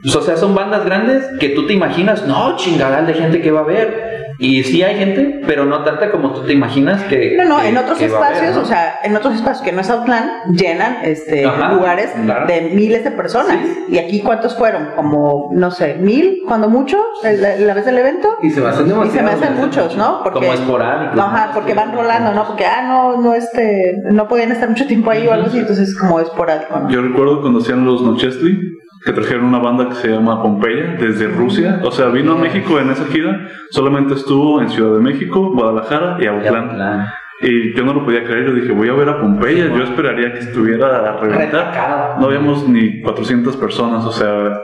[0.02, 3.50] Pues, o sea, son bandas grandes que tú te imaginas, no, chingadal de gente que
[3.50, 4.16] va a haber.
[4.38, 7.36] Y sí hay gente, pero no tanta como tú te imaginas que.
[7.38, 8.60] No, no, que- en otros haber, espacios, ¿no?
[8.60, 12.46] o sea, en otros espacios que no es Outland, llenan este Ajá, lugares claro.
[12.46, 13.56] de miles de personas.
[13.88, 14.90] Y aquí, ¿cuántos fueron?
[14.94, 18.28] Como, no sé, mil, cuando mucho, la, la vez del evento.
[18.42, 20.20] Y se me hacen Y se me demasiados, hacen muchos, ¿no?
[20.22, 22.46] Porque, Como esporádicos, Ajá, porque van rolando, ¿no?
[22.46, 25.96] Porque, ah, no, no, este, no podían estar mucho tiempo ahí o algo así, entonces
[25.98, 26.90] como esporádico, ¿no?
[26.90, 28.58] Yo recuerdo cuando hacían los Nochesli,
[29.06, 31.80] que trajeron una banda que se llama Pompeya desde Rusia.
[31.84, 36.16] O sea, vino a México en esa gira, solamente estuvo en Ciudad de México, Guadalajara
[36.20, 37.06] y Autlán.
[37.40, 40.32] Y yo no lo podía creer, yo dije, voy a ver a Pompeya, yo esperaría
[40.32, 42.16] que estuviera a reventar.
[42.18, 44.60] No habíamos ni 400 personas, o sea,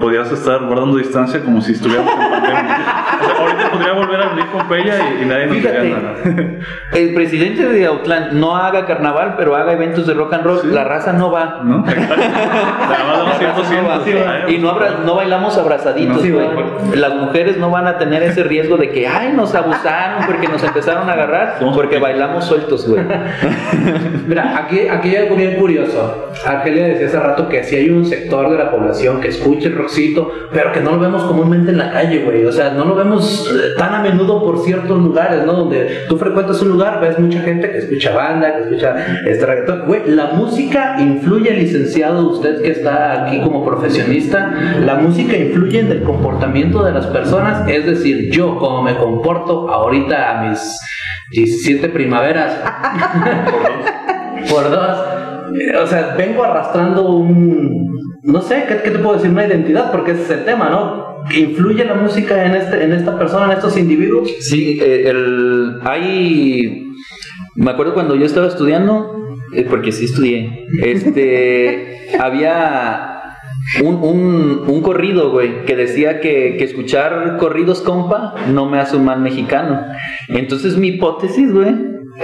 [0.00, 2.78] podías estar guardando distancia como si estuviéramos en pandemia.
[3.40, 5.88] Ahorita podría volver a abrir Pompeya y, y nadie nos diría Fíjate.
[5.90, 6.14] nada.
[6.92, 10.60] El presidente de Autlán no haga carnaval, pero haga eventos de rock and roll.
[10.60, 10.68] Sí.
[10.70, 11.60] La raza no va.
[11.64, 11.78] ¿No?
[11.84, 13.70] Nada más damos
[14.06, 14.48] 100%.
[14.50, 16.96] Y no, abra- no bailamos abrazaditos, No, sí.
[16.96, 20.62] Las mujeres no van a tener ese riesgo de que, ay, nos abusaron porque nos
[20.62, 22.02] empezaron a agarrar, Somos porque pequeños.
[22.18, 23.02] bailamos sueltos, güey.
[24.26, 26.28] Mira, aquí, aquí hay algo bien curioso.
[26.46, 29.76] Argelia decía hace rato que sí hay un sector de la población que escucha el
[29.76, 32.44] rockcito, pero que no lo vemos comúnmente en la calle, güey.
[32.44, 35.52] O sea, no lo vemos eh, tan a menudo por ciertos lugares, ¿no?
[35.52, 39.86] Donde tú frecuentas un lugar, ves mucha gente que escucha banda, que escucha este reggaetón.
[39.86, 45.92] Güey, la música influye, licenciado, usted que está aquí como profesionista, la música influye en
[45.92, 47.68] el comportamiento de las personas.
[47.68, 50.78] Es decir, yo como me comporto ahorita a mis
[51.30, 52.52] 17 primaveras
[54.50, 54.98] por dos.
[55.82, 57.98] O sea, vengo arrastrando un.
[58.22, 59.30] No sé, ¿qué, qué te puedo decir?
[59.30, 61.09] Una identidad, porque ese es el tema, ¿no?
[61.36, 64.30] ¿Influye la música en, este, en esta persona, en estos individuos?
[64.40, 66.86] Sí, eh, el, hay.
[67.54, 73.10] Me acuerdo cuando yo estaba estudiando, eh, porque sí estudié, este, había
[73.82, 78.96] un, un, un corrido, güey, que decía que, que escuchar corridos, compa, no me hace
[78.96, 79.84] un mal mexicano.
[80.28, 81.74] Entonces mi hipótesis, güey,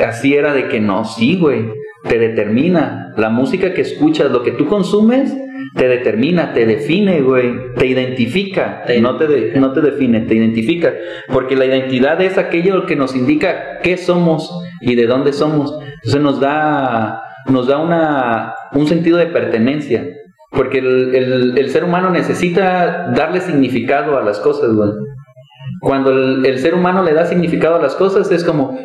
[0.07, 1.67] así era de que no, sí, güey,
[2.09, 3.15] te determina.
[3.17, 5.35] La música que escuchas, lo que tú consumes,
[5.77, 10.35] te determina, te define, güey, te identifica, Te no te, de- no te define, te
[10.35, 10.95] identifica,
[11.33, 15.79] porque la identidad es aquello que nos indica qué somos y de dónde somos.
[15.97, 20.05] Entonces nos da, nos da una, un sentido de pertenencia,
[20.51, 24.91] porque el, el- el ser humano necesita darle significado a las cosas, güey.
[25.87, 28.77] Cuando el, el ser humano le da significado a las cosas es como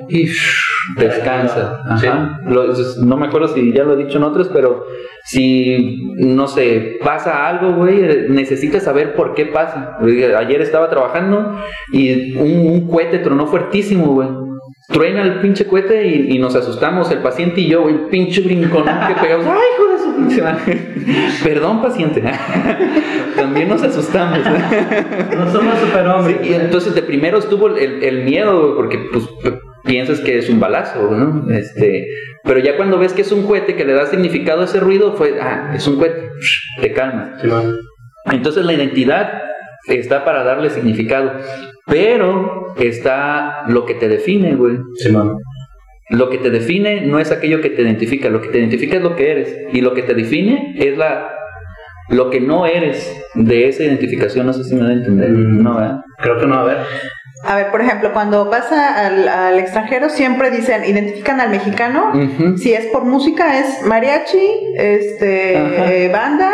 [0.97, 1.81] descansa.
[1.89, 2.39] Ajá.
[2.45, 4.83] Lo- no me acuerdo si ya lo he dicho en otros, pero
[5.23, 9.97] si no sé, pasa algo, güey, eh, necesitas saber por qué pasa.
[10.37, 11.57] Ayer estaba trabajando
[11.91, 14.29] y un, un cohete tronó fuertísimo, güey.
[14.87, 18.83] Truena el pinche cohete y, y nos asustamos, el paciente y yo, güey, pinche brincón
[18.83, 19.45] que pegamos.
[19.47, 21.43] ¡Ay, hijo de su pinche!
[21.43, 22.23] Perdón, paciente.
[23.35, 24.39] También nos asustamos.
[25.35, 26.37] No somos superhombres.
[26.41, 29.25] Sí, y entonces de primero estuvo el, el miedo, porque pues
[29.83, 31.49] piensas que es un balazo, ¿no?
[31.51, 32.07] Este,
[32.43, 35.13] pero ya cuando ves que es un cohete que le da significado a ese ruido,
[35.13, 36.29] fue, ah, es un cohete,
[36.79, 37.41] te calmas.
[37.41, 37.77] Simón.
[38.25, 39.41] Entonces la identidad
[39.87, 41.33] está para darle significado,
[41.91, 44.77] pero está lo que te define, güey.
[44.95, 45.37] Simón.
[46.09, 49.03] Lo que te define no es aquello que te identifica, lo que te identifica es
[49.03, 51.29] lo que eres y lo que te define es la
[52.09, 55.63] lo que no eres de esa identificación, no sé si me da a entender, Mm.
[55.63, 55.75] ¿no?
[55.75, 56.01] ¿verdad?
[56.17, 56.77] Creo que no, a ver.
[57.43, 62.11] A ver, por ejemplo, cuando vas al, al extranjero siempre dicen, identifican al mexicano.
[62.57, 66.51] Si es por música es mariachi, este, eh, banda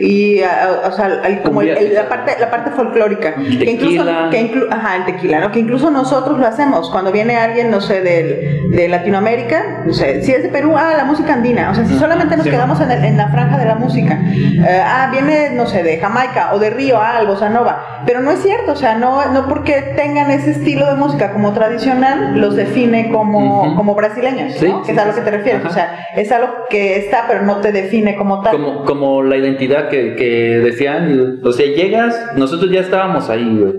[0.00, 3.34] y a- o sea, como el- la parte la parte folclórica.
[3.36, 5.52] El Que incluso, que inclu- ajá, el tequila, ¿no?
[5.52, 10.22] Que incluso nosotros lo hacemos cuando viene alguien, no sé, del, de Latinoamérica, no sé,
[10.22, 11.70] si es de Perú, ah, la música andina.
[11.70, 12.50] O sea, si solamente nos Sí.
[12.50, 15.98] quedamos en, el- en la franja de la música, eh, ah, viene, no sé, de
[15.98, 18.00] Jamaica o de Río, ah, el bossa nova.
[18.06, 21.52] Pero no es cierto, o sea, no, no porque tengan ese estilo de música como
[21.52, 24.78] tradicional, los define como, como brasileños, Sí, ¿no?
[24.80, 25.60] sí, que es a lo que te refieres.
[25.60, 25.70] Ajá.
[25.70, 28.52] O sea, es algo que está, pero no te define como tal.
[28.52, 33.74] Como, como la identidad que, que decían, o sea, llegas, nosotros ya estábamos ahí, güey.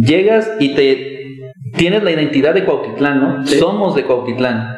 [0.00, 1.18] Llegas y te
[1.76, 3.46] tienes la identidad de Cuautitlán, ¿no?
[3.46, 3.58] Sí.
[3.58, 4.76] Somos de Cuautitlán.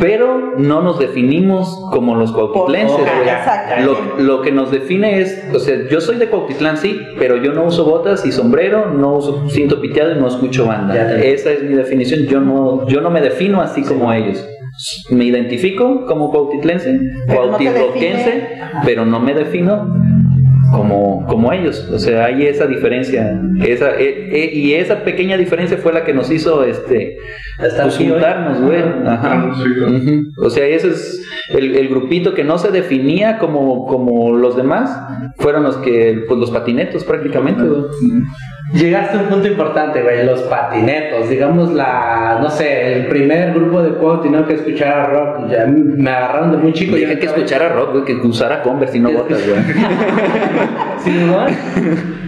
[0.00, 3.26] Pero no nos definimos como los cuautitlenses, güey.
[3.84, 7.52] Lo, lo que nos define es, o sea, yo soy de Cuautitlán, sí, pero yo
[7.52, 10.94] no uso botas y sombrero, no uso cinto piteado y no escucho banda.
[10.94, 12.26] Ya te- Esa es mi definición.
[12.26, 14.46] Yo no, yo no me defino así como ellos.
[15.10, 16.92] Me identifico como cuautitlense,
[17.26, 17.34] no.
[18.64, 18.82] Ajá.
[18.84, 19.86] pero no me defino
[20.70, 21.88] como, como ellos.
[21.92, 23.40] O sea, hay esa diferencia.
[23.64, 27.16] Esa, eh, eh, y esa pequeña diferencia fue la que nos hizo este
[27.58, 28.82] pues, juntarnos, güey.
[29.06, 29.20] Ajá.
[29.20, 29.96] Claro, sí, claro.
[29.96, 30.22] Ujú.
[30.44, 34.90] O sea, ese es el, el grupito que no se definía como, como los demás,
[35.38, 37.82] fueron los que, pues los patinetos prácticamente, güey.
[38.72, 43.82] Llegaste a un punto importante, güey, los patinetos, digamos la, no sé, el primer grupo
[43.82, 46.94] de juego tenía que escuchar a rock, ya me agarraron de muy chico.
[46.96, 49.60] Dije que estaba- escuchara rock, güey, que usara Converse y no botas, güey.
[50.98, 51.12] Sí.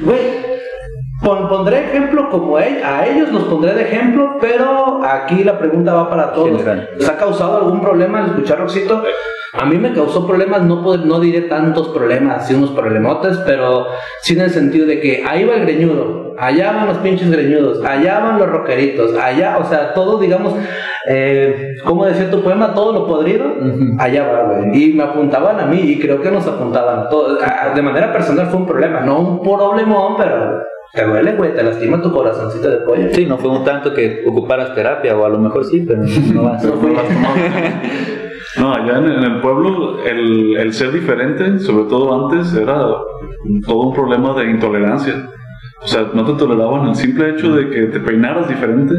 [0.03, 0.50] Güey, pon-
[1.21, 6.33] pondré ejemplo como a ellos los pondré de ejemplo, pero aquí la pregunta va para
[6.33, 6.59] todos.
[6.59, 6.91] General.
[6.97, 9.03] ¿Les ha causado algún problema el escuchar rockcito?
[9.53, 13.89] A mí me causó problemas, no, no diré tantos problemas, sí unos problemotes, pero
[14.23, 17.85] sí en el sentido de que ahí va el greñudo, allá van los pinches greñudos,
[17.85, 20.55] allá van los rockeritos, allá, o sea, todo, digamos,
[21.09, 22.75] eh, ¿cómo decía tu poema?
[22.75, 23.47] Todo lo podrido,
[23.99, 24.85] allá va, güey.
[24.85, 27.41] Y me apuntaban a mí y creo que nos apuntaban a todos.
[27.43, 31.63] Ah, De manera personal fue un problema, no un problemón, pero te duele, güey, te
[31.63, 33.09] lastima tu corazoncito de pollo.
[33.13, 36.03] Sí, no fue un tanto que ocuparas terapia, o a lo mejor sí, pero
[36.35, 36.65] no vas.
[36.65, 36.95] No fue-
[38.59, 42.81] No, allá en, en el pueblo el, el ser diferente, sobre todo antes, era
[43.67, 45.15] todo un problema de intolerancia.
[45.83, 48.95] O sea, no te toleraban el simple hecho de que te peinaras diferente,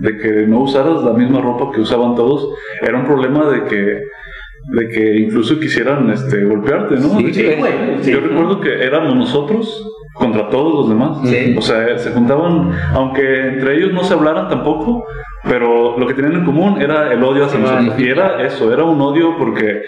[0.00, 2.48] de que no usaras la misma ropa que usaban todos.
[2.80, 7.18] Era un problema de que, de que incluso quisieran este, golpearte, ¿no?
[7.18, 7.72] Sí, Sí, güey.
[8.00, 8.10] sí.
[8.12, 11.18] Yo recuerdo que éramos nosotros contra todos los demás.
[11.24, 11.54] Sí.
[11.56, 15.06] O sea, se juntaban, aunque entre ellos no se hablaran tampoco,
[15.44, 17.98] pero lo que tenían en común era el odio hacia nosotros.
[17.98, 19.82] Y era eso, era un odio porque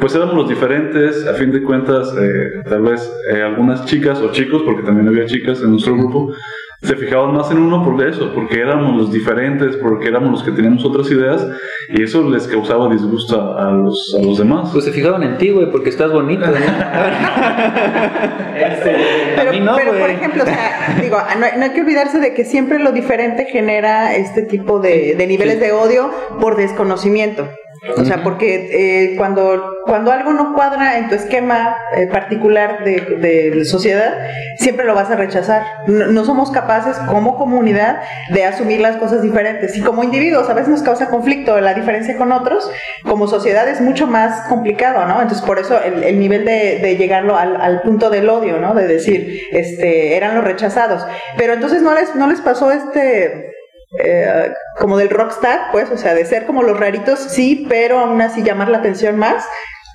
[0.00, 4.32] pues éramos los diferentes, a fin de cuentas, eh, tal vez eh, algunas chicas o
[4.32, 6.32] chicos, porque también había chicas en nuestro grupo,
[6.84, 10.50] se fijaban más en uno por eso, porque éramos los diferentes, porque éramos los que
[10.52, 11.46] teníamos otras ideas,
[11.88, 14.70] y eso les causaba disgusto a, a los, a los demás.
[14.72, 16.52] Pues se fijaban en ti, güey, porque estás bonito, ¿no?
[19.36, 21.80] Pero, a mí no, pero por ejemplo, o sea, digo, no, hay- no hay que
[21.80, 26.56] olvidarse de que siempre lo diferente genera este tipo de, de niveles de odio por
[26.56, 27.48] desconocimiento.
[27.96, 33.00] O sea, porque eh, cuando, cuando algo no cuadra en tu esquema eh, particular de,
[33.00, 34.14] de sociedad,
[34.58, 35.62] siempre lo vas a rechazar.
[35.86, 39.76] No, no somos capaces como comunidad de asumir las cosas diferentes.
[39.76, 42.70] Y como individuos a veces nos causa conflicto la diferencia con otros,
[43.02, 45.20] como sociedad es mucho más complicado, ¿no?
[45.20, 48.74] Entonces por eso el, el nivel de, de llegarlo al, al punto del odio, ¿no?
[48.74, 51.06] De decir, este, eran los rechazados.
[51.36, 53.53] Pero entonces no les, no les pasó este
[54.02, 58.20] eh, como del rockstar, pues, o sea, de ser como los raritos, sí, pero aún
[58.20, 59.44] así llamar la atención más.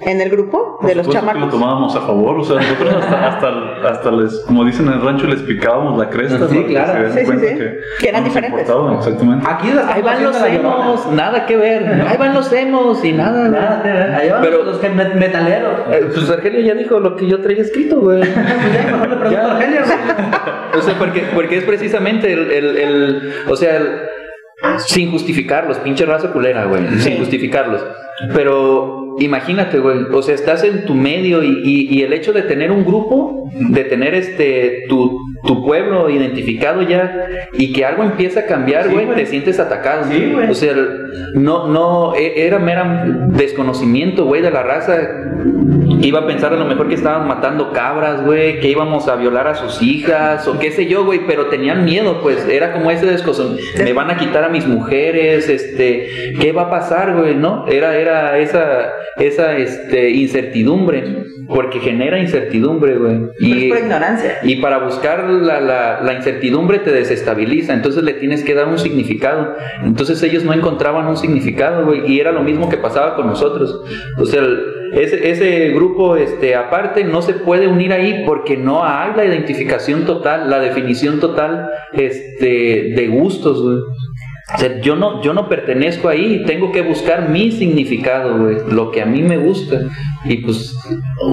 [0.02, 1.54] En el grupo Por de los supuesto que chamacos.
[1.54, 5.02] lo tomábamos a favor, o sea, nosotros hasta, hasta, hasta les, como dicen en el
[5.02, 6.48] rancho, les picábamos la cresta.
[6.48, 6.94] Sí, que claro.
[6.94, 7.54] se dieran Sí, sí, cuenta sí.
[7.58, 8.62] Que, Que eran diferentes.
[8.62, 9.46] exactamente.
[9.50, 10.86] Aquí Ahí van los haciendo la llorona.
[10.86, 12.02] emos, nada que ver.
[12.08, 13.50] Ahí van los emos y nada.
[13.50, 14.12] Nada, que ver.
[14.14, 15.74] Ahí van Pero- los que met- metaleros.
[15.92, 18.22] Eh, Pues Argelio ya dijo lo que yo traía escrito, güey.
[18.74, 19.98] Ya, mejor le pregunto a Argelio, güey.
[20.80, 24.00] O sea, porque, porque es precisamente el, el, el- o sea, el-
[24.78, 27.84] sin justificarlos, pinche raza culera, güey, sin justificarlos.
[28.34, 32.42] Pero imagínate, güey, o sea, estás en tu medio y, y- y el hecho de
[32.44, 38.42] tener un grupo, de tener este tu, tu pueblo identificado ya y que algo empieza
[38.42, 39.08] a cambiar, güey.
[39.16, 40.04] te sientes atacado.
[40.12, 40.50] Sí, güey.
[40.50, 40.74] O sea,
[41.34, 44.98] no, no, e- era mera desconocimiento, güey, de la raza.
[46.02, 49.48] Iba a pensar a lo mejor que estaban matando cabras, güey, que íbamos a violar
[49.48, 53.06] a sus hijas o qué sé yo, güey, pero tenían miedo, pues era como ese
[53.06, 53.62] desconocimiento.
[53.84, 57.36] Me van a quitar a mis mujeres, este, ¿qué va a pasar, güey?
[57.36, 57.66] ¿No?
[57.68, 63.18] Era, era esa, esa, este, incertidumbre, porque genera incertidumbre, güey.
[63.40, 64.38] Y, por ignorancia.
[64.44, 68.78] y para buscar la, la- la incertidumbre te desestabiliza, entonces le tienes que dar un
[68.78, 69.56] significado.
[69.84, 73.82] Entonces ellos no encontraban un significado, güey, y era lo mismo que pasaba con nosotros.
[74.18, 74.44] O sea,
[74.94, 80.06] ese, ese grupo este, aparte no se puede unir ahí porque no hay la identificación
[80.06, 83.78] total, la definición total este, de gustos, güey.
[84.56, 88.90] O sea, yo no, yo no pertenezco ahí, tengo que buscar mi significado, güey, lo
[88.92, 89.78] que a mí me gusta.
[90.26, 90.76] Y pues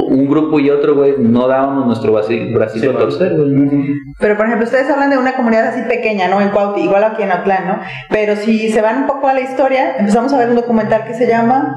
[0.08, 3.94] un grupo y otro, güey, no dábamos nuestro bracito a torcer, güey.
[4.18, 6.40] Pero, por ejemplo, ustedes hablan de una comunidad así pequeña, ¿no?
[6.40, 7.80] En Cuauti, igual aquí en Atlán, ¿no?
[8.10, 11.14] Pero si se van un poco a la historia, empezamos a ver un documental que
[11.14, 11.74] se llama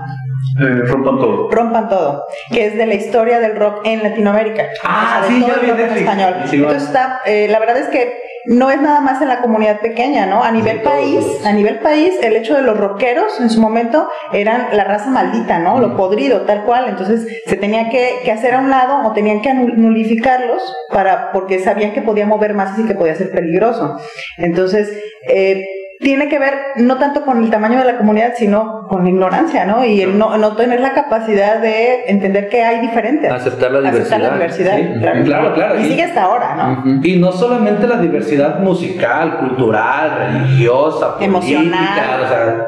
[0.60, 1.50] Eh, rompan todo.
[1.52, 4.64] Rompan Todo, que es de la historia del rock en Latinoamérica.
[4.84, 6.34] Ah, O sea, sí, todo ya el vi en español.
[6.46, 8.14] Sí, Entonces está, eh, la verdad es que
[8.46, 10.44] no es nada más en la comunidad pequeña, ¿no?
[10.44, 14.68] A nivel país, a nivel país, el hecho de los rockeros en su momento eran
[14.74, 15.80] la raza maldita, ¿no?
[15.80, 16.86] Lo podrido, tal cual.
[16.90, 21.60] Entonces se tenía que, que hacer a un lado o tenían que nulificarlos para, porque
[21.60, 23.98] sabían que podía mover más y que podía ser peligroso.
[24.38, 24.92] Entonces,
[25.28, 25.66] eh,
[26.00, 29.66] tiene que ver no tanto con el tamaño de la comunidad, sino con la ignorancia,
[29.66, 29.84] ¿no?
[29.84, 33.30] Y el no, no tener la capacidad de entender que hay diferentes.
[33.30, 34.78] Aceptar la Aceptar la diversidad.
[34.78, 35.80] diversidad, Sí, claro, claro.
[35.80, 37.02] Y Y- sigue hasta ahora, ¿no?
[37.04, 42.22] Y no solamente la diversidad musical, cultural, religiosa, política, Emocional.
[42.24, 42.66] o sea,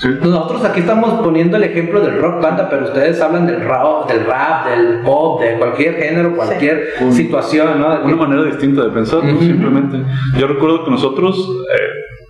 [0.00, 0.08] Sí.
[0.22, 4.24] nosotros aquí estamos poniendo el ejemplo del rock banda, pero ustedes hablan del rap, del
[4.24, 7.98] rap, del pop, de cualquier género, cualquier situación, ¿no?
[7.98, 9.34] De Una manera distinta de pensar, ¿no?
[9.34, 9.42] Ujú.
[9.42, 9.98] simplemente.
[10.38, 11.36] Yo recuerdo que nosotros,
[11.74, 11.78] eh,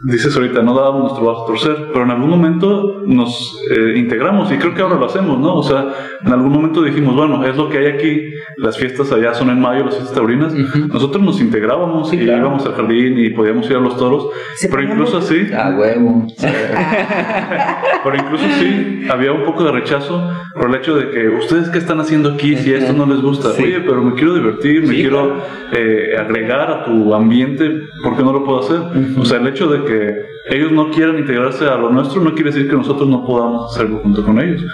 [0.05, 4.51] dices ahorita, no dábamos nuestro brazo a torcer, pero en algún momento nos eh, integramos
[4.53, 5.55] y creo que ahora lo hacemos, ¿no?
[5.57, 5.87] O sea,
[6.25, 8.23] en algún momento dijimos, bueno, es lo que hay aquí,
[8.57, 10.88] las fiestas allá son en mayo, las fiestas taurinas, Ujú.
[10.88, 12.41] nosotros nos integrábamos Sí, y claro.
[12.41, 14.29] íbamos al jardín y podíamos ir a los toros,
[14.71, 16.27] pero incluso así, Ah, huevo.
[18.05, 21.79] pero incluso sí, había un poco de rechazo por el hecho de que ustedes qué
[21.79, 23.51] están haciendo aquí si esto no les gusta.
[23.53, 23.62] Sí.
[23.62, 25.37] Oye, pero me quiero divertir, me Sí, quiero
[25.73, 27.71] eh, agregar a tu ambiente,
[28.03, 28.81] ¿por qué no lo puedo hacer?
[29.19, 32.35] O sea, el hecho de que que ellos no quieran integrarse a lo nuestro no
[32.35, 34.65] quiere decir que nosotros no podamos hacerlo junto con ellos.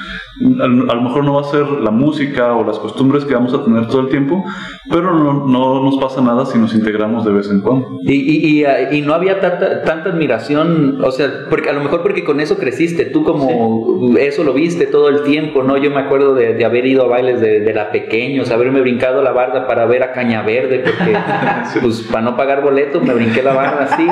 [0.61, 3.65] A, lo mejor no va a ser la música o las costumbres que vamos a
[3.65, 4.45] tener todo el tiempo,
[4.89, 7.99] pero no, no nos pasa nada si nos integramos de vez en cuando.
[8.03, 11.83] Y, y, y, ah, y no había tanta, tanta admiración, o sea, porque a lo
[11.83, 15.77] mejor porque con eso creciste, tú como eso lo viste todo el tiempo, ¿no?
[15.77, 19.23] Yo me acuerdo de, de haber ido a bailes de, de la pequeños, haberme brincado
[19.23, 21.17] la barda para ver a Caña Verde, porque
[21.81, 24.07] pues para no pagar boletos me brinqué la barda así,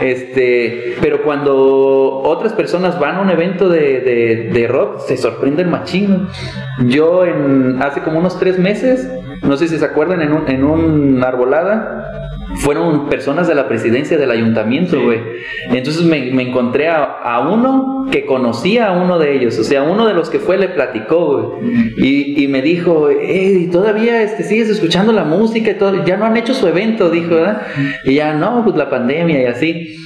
[0.00, 5.70] este, pero cuando otras personas van a un evento de, de, de rock, se sorprenden
[5.70, 6.28] machín.
[6.86, 9.08] Yo en, hace como unos tres meses,
[9.42, 14.16] no sé si se acuerdan, en un, en un arbolada, fueron personas de la presidencia
[14.16, 15.20] del ayuntamiento, güey.
[15.70, 19.82] Entonces me, me encontré a, a uno que conocía a uno de ellos, o sea,
[19.82, 21.92] uno de los que fue le platicó, güey.
[21.96, 26.26] Y, y me dijo, hey, todavía este, sigues escuchando la música y todo, ya no
[26.26, 27.62] han hecho su evento, dijo, ¿verdad?
[28.04, 29.96] Y ya, no, pues la pandemia y así.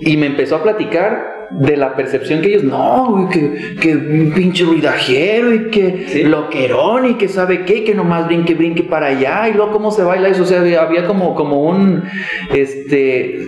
[0.00, 4.32] Y me empezó a platicar de la percepción que ellos, no, güey, que, que un
[4.34, 9.06] pinche ruidajero y que loquerón y que sabe qué, y que nomás brinque, brinque para
[9.06, 12.04] allá y luego cómo se baila eso, o sea, había- había como, como un,
[12.54, 13.38] este,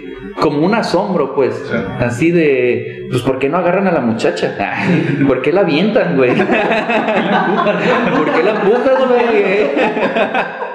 [0.41, 1.77] como un asombro, pues, Sí.
[1.99, 4.55] así de, pues, ¿por qué no agarran a la muchacha?
[5.29, 6.31] ¿Por qué la avientan, güey?
[8.17, 10.70] ¿Por qué la empujas, güey?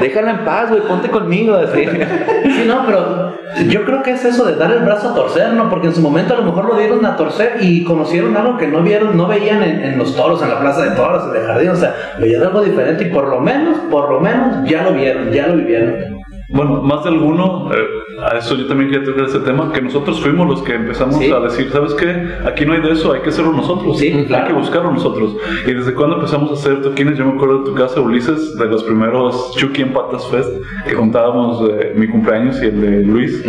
[0.00, 1.84] Déjala en paz, güey, ponte conmigo, así.
[1.84, 5.68] Sí, no, pero yo creo que es eso de dar el brazo a torcer, ¿no?
[5.68, 8.68] Porque en su momento a lo mejor lo dieron a torcer y conocieron algo que
[8.68, 11.68] no vieron, no veían en, los toros, en la plaza de toros, en el jardín,
[11.70, 15.30] o sea, veían algo diferente y por lo menos, por lo menos ya lo vieron,
[15.30, 16.18] ya lo vivieron.
[16.50, 17.76] Bueno, más de alguno, eh,
[18.22, 21.30] a eso yo también quería tocar ese tema, que nosotros fuimos los que empezamos Sí.
[21.30, 22.28] a decir, ¿sabes qué?
[22.46, 23.98] Aquí no hay de eso, hay que hacerlo nosotros.
[23.98, 24.46] Sí, Hay claro.
[24.48, 25.36] que buscarlo nosotros.
[25.66, 28.66] Y desde cuando empezamos a hacer toquines, yo me acuerdo de tu casa, Ulises, de
[28.66, 30.50] los primeros Chucky en Patas Fest,
[30.88, 33.44] que juntábamos eh, mi cumpleaños y el de Luis.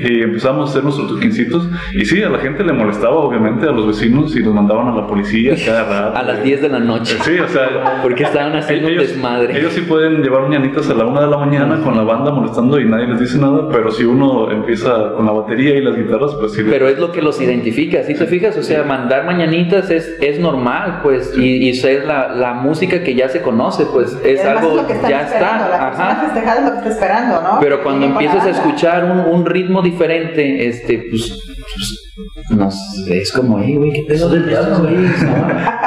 [0.00, 1.68] Y empezamos a hacer nuestros toquincitos.
[1.94, 4.94] Y sí, a la gente le molestaba, obviamente, a los vecinos, y nos mandaban a
[4.94, 6.16] la policía cada rato.
[6.18, 7.16] A las 10 de la noche.
[7.22, 9.58] Sí, o sea, Porque estaban haciendo ellos, desmadre.
[9.58, 12.80] ellos sí pueden llevar ñanitas a la una de la mañana con la banda molestando
[12.80, 16.34] y nadie les dice nada, pero si uno empieza con la batería y las guitarras,
[16.34, 16.62] pues sí.
[16.68, 18.56] Pero es lo que los identifica, ¿sí te fijas?
[18.56, 23.14] O sea, mandar mañanitas es, es normal, pues, y, y es la, la música que
[23.14, 25.68] ya se conoce, pues, es algo, lo que están ya está.
[25.68, 26.20] La Ajá.
[26.26, 27.60] festejada es lo que está esperando, ¿no?
[27.60, 32.11] Pero cuando empiezas a escuchar un, un ritmo diferente, este, pues, pues,
[32.50, 34.28] no sé, es como, "Ey, güey, ¿qué pedo?
[34.28, 34.94] Del diablo, güey.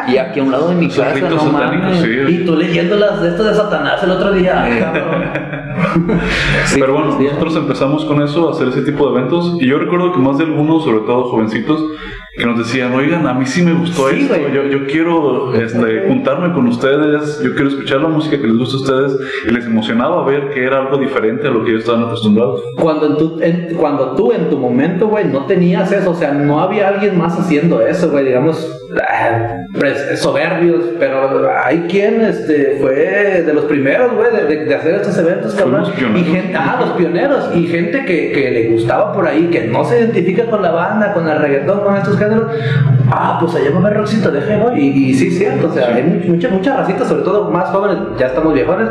[0.08, 2.00] Y aquí a un lado de mi casa, no satánicos, mames.
[2.02, 2.10] sí.
[2.28, 5.24] Y tú leyendo las de estas de Satanás el otro día, cabrón.
[6.66, 9.78] Sí, Pero bueno, nosotros empezamos con eso, a hacer ese tipo de eventos, y yo
[9.78, 11.84] recuerdo que más de algunos, sobre todo jovencitos,
[12.38, 16.04] que nos decían, oigan, a mí sí me gustó Sí, esto, yo, yo quiero este,
[16.08, 19.66] juntarme con ustedes, yo quiero escuchar la música que les gusta a ustedes, y les
[19.66, 22.62] emocionaba ver que era algo diferente a lo que ellos estaban acostumbrados.
[22.78, 26.34] Cuando, en tu, en- cuando tú en tu momento, güey, no tenías eso, o sea,
[26.34, 28.70] no había alguien más haciendo eso, güey, digamos,
[30.16, 35.18] soberbios, pero hay quien este, fue de los primeros, güey, de, de- de hacer estos
[35.18, 35.84] eventos, cabrón.
[36.16, 39.84] Y gente, ah, los pioneros, y gente que, que le gustaba por ahí, que no
[39.84, 42.52] se identifica con la banda, con el reggaetón, con estos géneros.
[43.12, 44.76] Ah, pues allá va a haber rockcito, déjelo.
[44.76, 47.98] Y, y sí, cierto, o sea, hay much- mucha, mucha racita, sobre todo más jóvenes,
[48.18, 48.90] ya estamos viejones,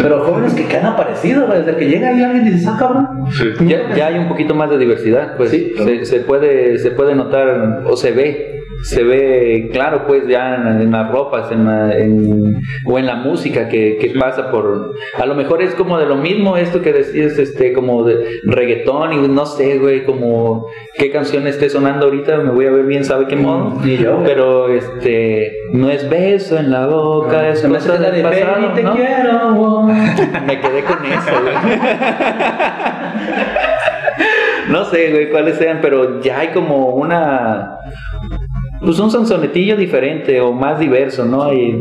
[0.00, 2.76] pero jóvenes que, que han aparecido, güey, desde que llega ahí alguien y dices, ah,
[2.78, 3.08] cabrón.
[3.32, 3.66] Sí.
[3.66, 5.90] Ya, ya hay un poquito más de diversidad, pues Sí, claro.
[5.90, 10.80] se, se puede se puede notar o se ve se ve claro pues ya en,
[10.82, 15.26] en las ropas en la- en- o en la música que, que pasa por a
[15.26, 19.28] lo mejor es como de lo mismo esto que decías este como de reggaetón y
[19.28, 20.66] no sé güey como
[20.98, 24.68] qué canción esté sonando ahorita me voy a ver bien sabe qué modo yo, pero
[24.68, 28.72] este no es beso en la boca es Se me hace cosa la de pasado
[28.74, 28.94] te ¿no?
[28.94, 29.82] quiero.
[30.46, 31.54] Me quedé con eso, güey.
[34.70, 37.78] No sé, güey, cuáles sean, pero ya hay como una.
[38.86, 41.52] Pues un sonsonetillo diferente o más diverso, ¿no?
[41.52, 41.76] Y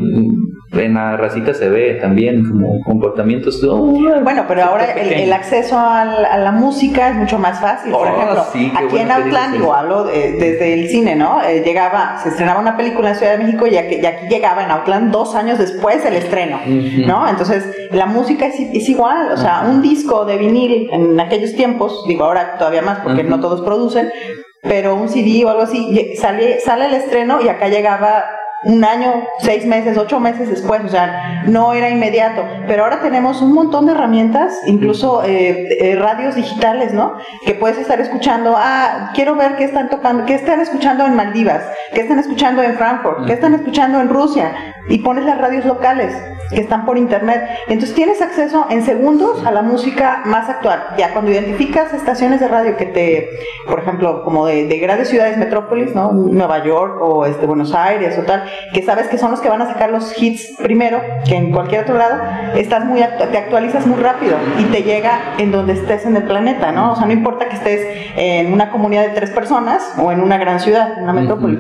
[0.74, 3.64] en la racita se ve también como comportamientos.
[3.64, 3.94] oh,
[4.24, 7.92] Bueno, pero ahora el, el acceso al- a la música es mucho más fácil.
[7.94, 11.42] Por Oh, ejemplo, sí, aquí bueno en dices digo, hablo de- desde el cine, ¿no?
[11.44, 14.64] Eh, llegaba, se estrenaba una película en Ciudad de México y aquí, y aquí llegaba
[14.66, 17.06] en Outland dos años después del estreno, Ujú.
[17.08, 17.30] ¿no?
[17.30, 22.04] Entonces, la música es, es igual, o sea, un disco de vinil en aquellos tiempos,
[22.08, 23.30] digo ahora todavía más porque Ujú.
[23.30, 24.10] no todos producen,
[24.68, 28.26] pero un CD o algo así, sale, sale el estreno y acá llegaba
[28.66, 32.44] un año, seis meses, ocho meses después, o sea, no era inmediato.
[32.68, 37.14] Pero ahora tenemos un montón de herramientas, incluso eh, eh, radios digitales, ¿no?
[37.46, 41.64] Que puedes estar escuchando, ah, quiero ver qué están tocando, qué están escuchando en Maldivas,
[41.94, 44.52] qué están escuchando en Frankfurt, qué están escuchando en Rusia,
[44.90, 46.16] y pones las radios locales
[46.56, 47.44] que están por internet.
[47.68, 50.96] Entonces tienes acceso en segundos a la música más actual.
[50.98, 53.30] Ya cuando identificas estaciones de radio que te,
[53.68, 56.12] por ejemplo, como de, de grandes ciudades metrópolis, ¿no?
[56.12, 59.62] Nueva York o este, Buenos Aires o tal, que sabes que son los que van
[59.62, 62.22] a sacar los hits primero que en cualquier otro lado,
[62.56, 66.72] estás muy te actualizas muy rápido y te llega en donde estés en el planeta,
[66.72, 66.94] ¿no?
[66.94, 67.82] O sea, no importa que estés
[68.16, 71.60] en una comunidad de tres personas o en una gran ciudad, una metrópoli.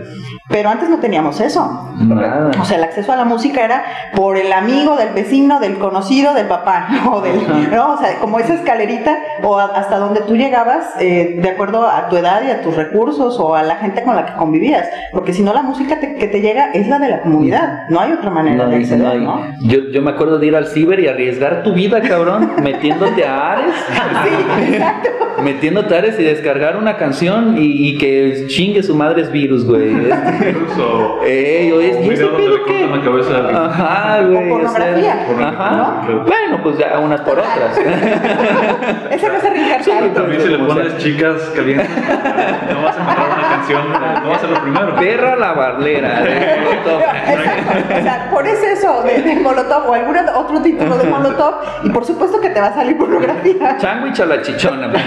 [0.49, 1.91] Pero antes no teníamos eso.
[1.99, 2.51] Nada.
[2.59, 3.83] O sea, el acceso a la música era
[4.15, 7.39] por el amigo del vecino, del conocido, del papá, o del,
[7.71, 7.93] ¿no?
[7.93, 12.17] O sea, como esa escalerita, o hasta donde tú llegabas, eh, de acuerdo a tu
[12.17, 14.87] edad y a tus recursos, o a la gente con la que convivías.
[15.11, 17.87] Porque si no, la música te- que te llega es la de la comunidad.
[17.89, 19.41] No hay otra manera No, de acceder, no hay- ¿no?
[19.63, 23.53] Yo, yo me acuerdo de ir al ciber y arriesgar tu vida, cabrón, metiéndote a
[23.53, 23.73] Ares.
[24.25, 25.09] Sí, exacto.
[25.45, 29.63] Metiéndote a Ares y descargar una canción y, y que chingue su madre es virus,
[29.65, 29.89] güey.
[30.49, 32.87] Incluso Ey, oye, un ¿y donde pedo le qué?
[32.87, 33.65] la cabeza.
[33.65, 34.37] Ajá, güey.
[34.37, 36.01] O pornografía, o sea, Ajá.
[36.07, 36.23] ¿no?
[36.23, 37.77] Bueno, pues ya unas por otras.
[39.11, 40.21] Ese no es arriesgar Sí, tanto.
[40.21, 40.67] También si le sea.
[40.67, 43.89] pones chicas calientes, no vas a encontrar una canción,
[44.23, 44.95] no va a ser lo primero.
[44.95, 46.21] Perra la barlera.
[46.23, 47.01] de Molotov.
[47.01, 47.95] Exacto.
[47.99, 52.03] O sea, pones eso de, de Molotov o algún otro título de Molotov y por
[52.05, 53.77] supuesto que te va a salir pornografía.
[53.79, 54.87] Sándwich a la chichona.
[54.87, 55.01] güey.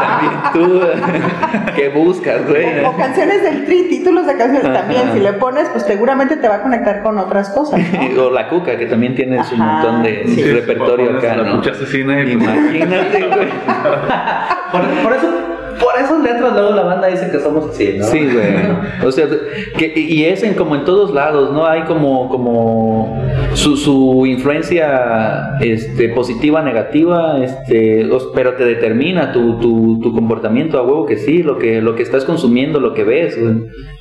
[0.00, 0.80] También tú,
[1.74, 2.84] ¿qué buscas, güey?
[2.84, 4.80] O, o canciones del tri, títulos de canciones Ajá.
[4.80, 5.12] también.
[5.12, 7.80] Si le pones, pues seguramente te va a conectar con otras cosas.
[7.80, 8.22] ¿no?
[8.24, 10.42] O la cuca, que también tiene su Ajá, montón de sí.
[10.44, 11.56] repertorio acá, ¿no?
[11.56, 13.48] cucha asesina y Imagínate, güey.
[14.72, 18.04] Por, por eso, por esas letras luego la banda dice que somos así, ¿no?
[18.04, 19.06] Sí, güey.
[19.06, 19.26] O sea,
[19.76, 21.66] que, y es en, como en todos lados, ¿no?
[21.66, 23.22] Hay como, como
[23.54, 30.82] su, su influencia este, positiva, negativa, este, pero te determina tu, tu, tu comportamiento a
[30.82, 33.38] huevo que sí, lo que, lo que estás consumiendo, lo que ves.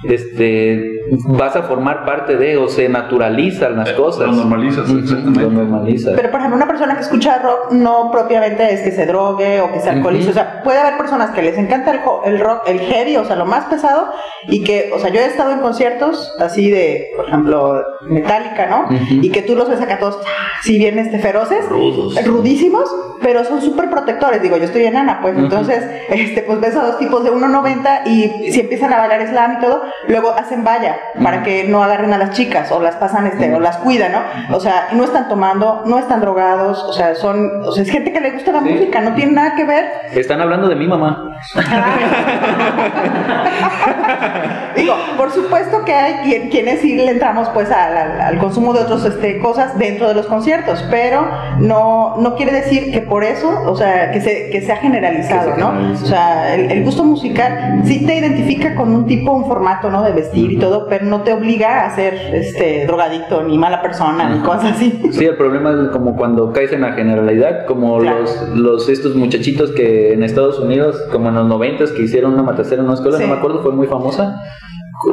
[0.04, 4.28] Este, vas a formar parte de, o se naturalizan las Eh, cosas.
[4.28, 5.42] lo normalizas, exactamente.
[5.42, 6.14] Lo normalizas.
[6.16, 9.72] Pero, por ejemplo, una persona que escucha rock no propiamente es que se drogue o
[9.72, 10.30] que se alcoholice.
[10.30, 13.36] O sea, puede haber personas que les encanta el, el rock, el heavy, o sea,
[13.36, 14.12] lo más pesado,
[14.48, 18.88] y que, o sea, yo he estado en conciertos así de, por ejemplo, Metallica, ¿no?
[19.10, 20.20] Y que tú los ves acá todos,
[20.64, 22.16] si bien este, feroces, Rudos.
[22.26, 22.84] rudísimos,
[23.22, 24.42] pero son súper protectores.
[24.42, 28.52] Digo, yo estoy enana, pues, entonces, este, pues ves a dos tipos de 1.90 y
[28.52, 30.93] si empiezan a bailar slam y todo, luego hacen valla
[31.24, 34.56] para que no agarren a las chicas o las pasan, este, o las cuidan, ¿no?
[34.56, 38.12] O sea, no están tomando, no están drogados, o sea, son, o sea, es gente
[38.14, 38.70] que le gusta la Sí.
[38.70, 39.86] música, no tiene nada que ver.
[40.14, 41.38] Están hablando de mi mamá.
[44.76, 48.74] Digo, por supuesto que hay quien, quienes sí le entramos pues al, al- al consumo
[48.74, 51.28] de otras este, cosas dentro de los conciertos, pero
[51.60, 55.56] no, no quiere decir que por eso, o sea, que se, que sea generalizado, Que
[55.56, 55.92] se ¿no?
[55.94, 60.02] O sea, el, el gusto musical sí te identifica con un tipo, un formato, ¿no?
[60.04, 64.30] De vestir y todo, pero no te obliga a ser este drogadicto, ni mala persona,
[64.30, 65.00] ni cosas así.
[65.12, 68.22] Sí, el problema es como cuando caes en la generalidad, como Claro.
[68.22, 72.44] los, los estos muchachitos que en Estados Unidos, como en los noventas, que hicieron una
[72.44, 73.24] matacera en una escuela, Sí.
[73.24, 74.42] no me acuerdo, fue muy famosa.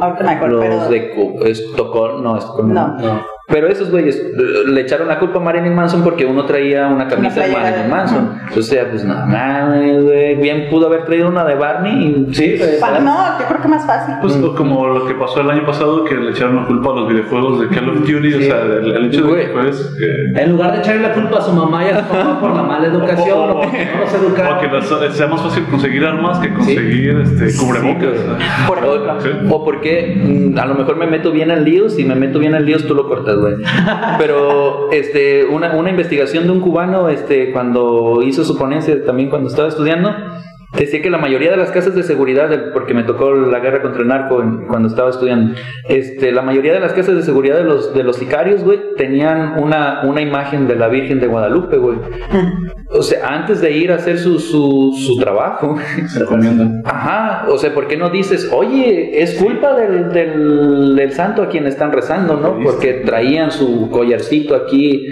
[0.01, 2.87] Ahorita me acuerdo, Los pero- de Co- Estocolmo, no, Estocolmo, No.
[2.97, 3.21] no.
[3.51, 4.33] Pero esos güeyes eh,
[4.67, 8.31] le echaron la culpa a Marilyn Manson porque uno traía una camisa de Marilyn Manson.
[8.57, 10.35] O sea, pues no mames, güey.
[10.35, 12.55] Bien pudo haber traído una de Barney y Sí.
[12.79, 14.15] Pa- No, yo creo que más fácil.
[14.21, 17.09] Pues como lo que pasó el año pasado, que le echaron la culpa a los
[17.09, 20.71] videojuegos de Call of Duty, o sea, el, el hecho de que que- En lugar
[20.73, 23.49] de echarle la culpa a su mamá y a su papá por la mala educación
[23.51, 24.59] o, porque no los o educaron.
[24.59, 28.17] que las- sea más fácil conseguir armas que conseguir este, cubrebocas.
[28.17, 29.21] Sí, Por ejemplo.
[29.21, 29.29] Sí.
[29.49, 32.39] O, o porque mm, a lo mejor me meto bien en líos, si me meto
[32.39, 33.35] bien en líos tú lo cortas,
[34.17, 39.49] Pero este, una, una investigación de un cubano este, cuando hizo su ponencia, también cuando
[39.49, 40.13] estaba estudiando,
[40.77, 44.01] decía que la mayoría de las casas de seguridad, porque me tocó la guerra contra
[44.01, 45.55] el narco cuando estaba estudiando,
[45.87, 49.59] este, la mayoría de las casas de seguridad de los, de los sicarios, güey, tenían
[49.61, 51.97] una, una imagen de la Virgen de Guadalupe, güey.
[52.93, 55.77] O sea, antes de ir a hacer su, su, su trabajo,
[56.09, 56.25] Se.
[56.83, 61.47] Ajá, o sea, ¿por qué no dices, oye, es culpa del, del, del santo a
[61.47, 62.59] quien están rezando, ¿no?
[62.61, 65.07] Porque traían su collarcito aquí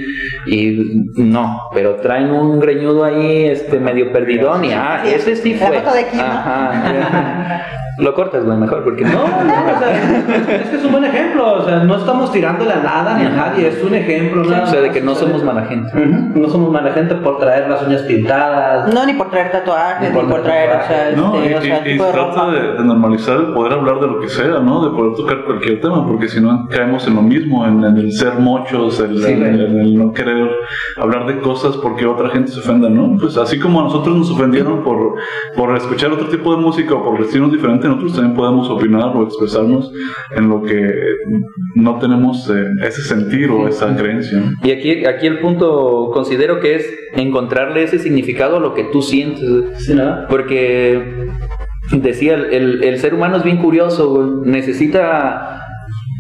[0.46, 5.68] y no, pero traen un greñudo ahí, este, medio perdidón y, ah, ese sí la
[5.68, 5.80] fue.
[5.82, 6.24] foto de aquí, ¿no?
[6.24, 7.66] Ajá.
[8.00, 9.12] Lo cortas, güey, mejor, porque no.
[9.12, 12.72] No, no, o sea, es, que es un buen ejemplo, o sea, no estamos tirándole
[12.74, 14.44] a nada ni a nadie, es un ejemplo.
[14.44, 15.92] nada O sea, de que no somos mala gente.
[16.36, 18.94] No somos mala gente por traer las uñas pintadas.
[18.94, 21.54] No, ni por traer tatuajes, Ni por ni por traer, o sea, No, este, y,
[21.56, 22.52] o sea, y- y tipo de trata ropa.
[22.52, 24.84] de, de normalizar el poder hablar de lo que sea, ¿no?
[24.90, 28.12] De poder tocar cualquier tema, porque si no caemos en lo mismo, en, en el
[28.14, 30.50] ser mochos, el- Sí, en, en el no querer
[30.98, 33.18] hablar de cosas porque otra gente se ofenda, ¿no?
[33.20, 35.16] Pues así como a nosotros nos ofendieron por,
[35.58, 39.24] por escuchar otro tipo de música o por vestirnos diferente, nosotros también podemos opinar o
[39.24, 39.92] expresarnos
[40.36, 40.92] en lo que
[41.76, 44.42] no tenemos eh, ese sentir o esa creencia.
[44.64, 49.02] Y aquí, aquí el punto considero que es encontrarle ese significado a lo que tú
[49.02, 49.44] sientes.
[49.80, 50.28] Sí, ¿no?
[50.30, 51.28] Porque
[51.92, 54.42] decía, el, el- el ser humano es bien curioso.
[54.46, 55.62] Necesita,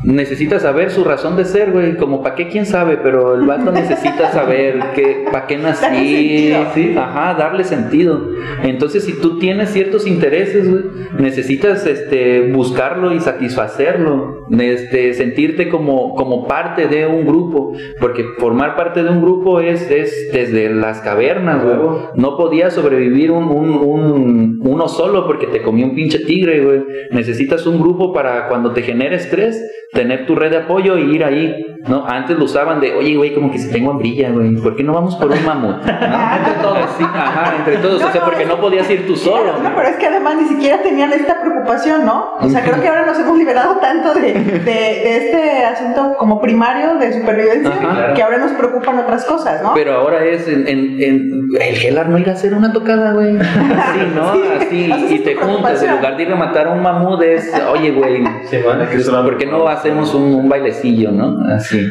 [0.04, 1.98] necesita saber su razón de ser, güey.
[1.98, 6.54] Como para qué, quién sabe, pero el vato necesita saber que, para qué nací.
[6.74, 8.30] Sí, ajá, darle sentido.
[8.64, 10.84] Entonces, si tú tienes ciertos intereses, güey,
[11.20, 14.46] necesitas este, buscarlo y satisfacerlo.
[14.58, 17.74] Este, sentirte como, como parte de un grupo.
[18.00, 21.76] Porque formar parte de un grupo es, es desde las cavernas, güey.
[22.16, 26.84] No podía sobrevivir un, un- un- uno solo porque te comió un pinche tigre, güey.
[27.12, 29.62] Necesitas un grupo para cuando te genere estrés,
[29.92, 32.06] tener tu red de apoyo y ir ahí, ¿no?
[32.06, 34.94] Antes lo usaban de, oye, güey, como que si tengo hambrilla, güey, ¿por qué no
[34.94, 35.84] vamos por un mamut?
[35.84, 36.36] ¿No?
[36.38, 39.54] Entre todos, sí, ajá, entre todos, o sea, porque no podías ir tú solo.
[39.64, 42.34] No, pero es que además ni siquiera tenían esta preocupación, ¿no?
[42.40, 46.40] O sea, creo que ahora nos hemos liberado tanto de, de, de este asunto como
[46.40, 48.14] primario de supervivencia Ajá.
[48.14, 49.74] que ahora nos preocupan otras cosas, ¿no?
[49.74, 53.38] Pero ahora es en, en, en el gelar no ir a hacer una tocada, güey.
[53.40, 54.34] Así, ¿no?
[54.70, 57.22] Sí, Así, y tu te juntas, en lugar de ir a matar a un mamut,
[57.24, 58.86] es, oye, güey, Sí, bueno.
[59.24, 61.38] ¿por qué no hacemos un, un bailecillo, no?
[61.54, 61.90] Así.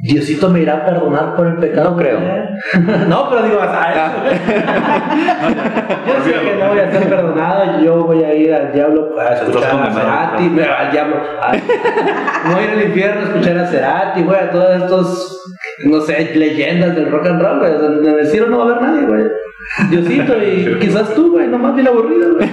[0.00, 1.90] Diosito me irá a perdonar por el pecado.
[1.90, 2.20] No creo.
[3.08, 4.14] no, pero digo, o sea,
[6.06, 9.34] yo sé que no voy a ser perdonado, yo voy a ir al diablo a
[9.34, 11.52] escuchar a Cerati, me- al diablo, a-
[12.52, 15.34] voy a ir al infierno a escuchar a Cerati, güey, a todos estos
[15.84, 17.72] no sé, leyendas del rock and roll, güey.
[18.08, 19.24] En el cielo no va a haber nadie, güey.
[19.90, 22.50] Diosito y quizás tú, güey, nomás bien aburrido, güey.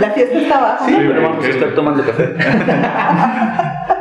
[0.00, 0.84] La fiesta está abajo.
[0.86, 0.98] Sí, ¿no?
[0.98, 2.34] pero vamos a estar tomando café.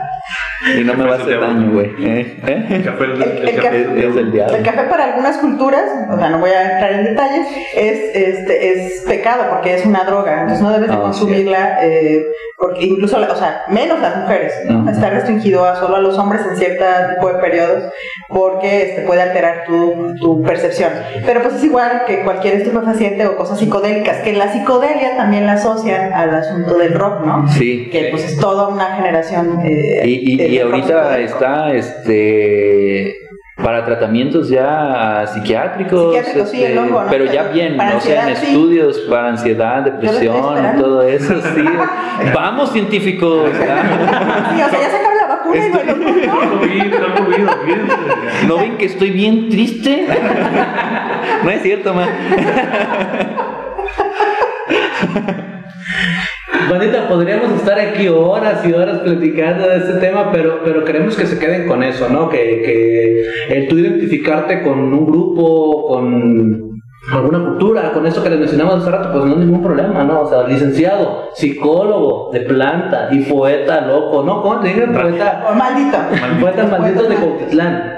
[0.77, 1.87] Y no me va a hacer daño, güey.
[1.99, 2.37] ¿Eh?
[2.45, 2.65] ¿Eh?
[2.69, 3.85] El café, el, El- el el café.
[3.85, 4.55] café- Es del diablo.
[4.57, 8.73] El café para algunas culturas, o sea, no voy a entrar en detalles, es, este,
[8.73, 12.25] es pecado porque es una droga, entonces no debes de Ah, consumirla, eh,
[12.57, 14.79] porque incluso, o sea, menos las mujeres, ¿no?
[14.81, 14.89] Ujú.
[14.89, 16.83] Está restringido a solo a los hombres en cierto
[17.15, 17.83] tipo de periodos
[18.27, 20.89] porque este, puede alterar tu, tu percepción.
[21.25, 25.53] Pero pues es igual que cualquier estupefaciente o cosas psicodélicas, que la psicodelia también la
[25.53, 27.47] asocian al asunto del rock, ¿no?
[27.47, 27.89] Sí.
[27.91, 29.61] Que pues es toda una generación.
[29.65, 33.15] eh, Y, y, de- y ahorita está este
[33.63, 37.09] para tratamientos ya psiquiátricos, Psiquiátricos, sí, este, el hongo, ¿no?
[37.09, 38.47] pero ya bien, para o sea, en ansiedad, sí.
[38.47, 41.65] estudios para ansiedad, depresión, todo eso, sí.
[42.33, 43.49] Vamos científicos.
[43.51, 46.63] Sí, o sea, ya sacaron la vacuna y bueno, ¿no?
[46.63, 47.95] Sí, está movido, fíjense.
[48.47, 50.07] ¿no ven que estoy bien triste?
[51.43, 52.09] No es cierto, man.
[56.67, 61.25] Bandita, podríamos estar aquí horas y horas platicando de este tema, pero, pero queremos que
[61.25, 62.29] se queden con eso, ¿no?
[62.29, 66.79] Que, que el tú identificarte con un grupo, con
[67.11, 70.21] alguna cultura, con eso que les mencionamos hace rato, pues no hay ningún problema, ¿no?
[70.21, 74.41] O sea, licenciado, psicólogo de planta y poeta loco, ¿no?
[74.41, 74.93] ¿Cómo te digan?
[74.93, 75.97] Poeta, O maldito.
[76.41, 77.93] poetas malditos de Cuautitlán.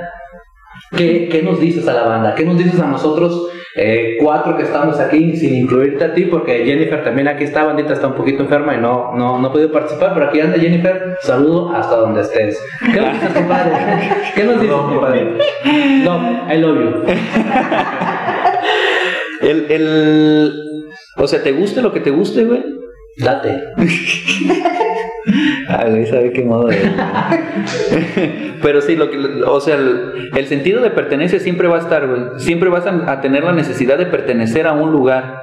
[0.95, 2.36] ¿Qué, ¿Qué nos dices a la banda?
[2.36, 6.26] ¿Qué nos dices a nosotros eh, cuatro que estamos aquí, sin incluirte a ti?
[6.26, 9.51] Porque Jennifer también aquí está, bandita, está un poquito enferma y no, no, no ha
[9.51, 12.61] podido participar, pero aquí anda Jennifer, saludo hasta donde estés.
[12.93, 13.72] ¿Qué nos dices, compadre?
[14.36, 15.38] ¿Qué nos dices, compadre?
[16.03, 17.03] No, I love you.
[19.41, 20.53] El, el,
[21.17, 22.63] o sea, ¿te guste lo que te guste, güey?
[23.17, 23.59] Date.
[25.72, 26.78] Ah, sabe qué modo de...
[28.61, 32.07] Pero sí, lo que, o sea, el, el sentido de pertenencia siempre va a estar,
[32.07, 32.22] güey.
[32.38, 35.41] Siempre vas a, a tener la necesidad de pertenecer a un lugar.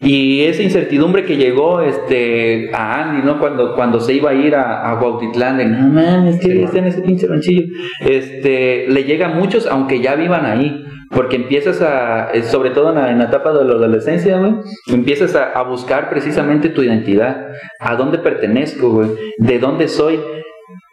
[0.00, 3.38] Y esa incertidumbre que llegó este, a Andy, ¿no?
[3.38, 6.86] Cuando, cuando se iba a ir a, a Cuautitlán, de no mames, que está en
[6.86, 7.64] ese pinche ranchillo.
[8.00, 10.84] Este, le llega a muchos, aunque ya vivan ahí.
[11.10, 14.54] Porque empiezas a, eh, sobre todo en la, en la etapa de la adolescencia, güey,
[14.88, 17.48] empiezas a, a buscar precisamente tu identidad.
[17.78, 19.10] ¿A dónde pertenezco, güey?
[19.38, 20.18] ¿De dónde soy?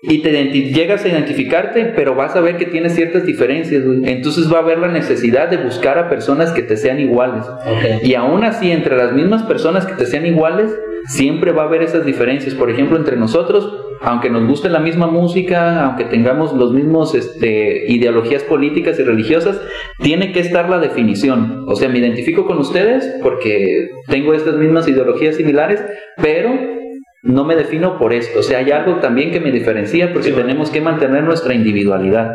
[0.03, 4.01] Y te llegas a identificarte, pero vas a ver que tienes ciertas diferencias, güey.
[4.05, 7.45] Entonces va a haber la necesidad de buscar a personas que te sean iguales.
[7.45, 8.03] Ok.
[8.03, 10.71] Y aún así, entre las mismas personas que te sean iguales,
[11.05, 12.55] siempre va a haber esas diferencias.
[12.55, 13.71] Por ejemplo, entre nosotros,
[14.01, 19.61] aunque nos guste la misma música, aunque tengamos los mismos este, ideologías políticas y religiosas,
[20.01, 21.65] tiene que estar la definición.
[21.67, 25.83] O sea, me identifico con ustedes porque tengo estas mismas ideologías similares,
[26.19, 26.80] pero
[27.23, 28.39] no me defino por esto.
[28.39, 32.31] O sea, hay algo también que me diferencia porque tenemos que mantener nuestra individualidad.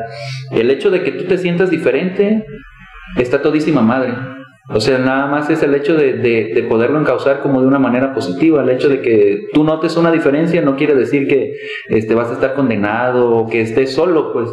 [0.53, 2.45] El hecho de que tú te sientas diferente
[3.17, 4.15] está todísima madre.
[4.69, 7.79] O sea, nada más es el hecho de, de- de poderlo encauzar como de una
[7.79, 8.63] manera positiva.
[8.63, 11.53] El hecho de que tú notes una diferencia no quiere decir que
[11.89, 14.49] este, vas a estar condenado o que estés solo, pues.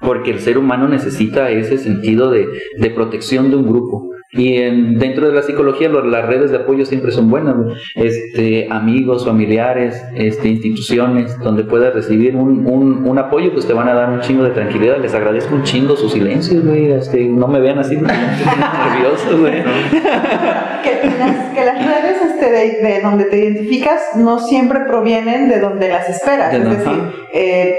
[0.00, 2.46] Porque el ser humano necesita ese sentido de,
[2.78, 4.10] de protección de un grupo.
[4.36, 7.54] Y en- dentro de la psicología lo- las redes de apoyo siempre son buenas,
[7.94, 13.88] este, amigos, familiares, este, instituciones, donde puedas recibir un, un, un apoyo, pues te van
[13.88, 14.98] a dar un chingo de tranquilidad.
[15.00, 16.90] Les agradezco un chingo su silencio, güey.
[16.92, 19.62] Este, no me vean así, nervioso, güey.
[20.82, 25.60] que las, que las redes este, de, de donde te identificas no siempre provienen de
[25.60, 26.52] donde las esperas.
[26.52, 27.76] De es no- decir, eh,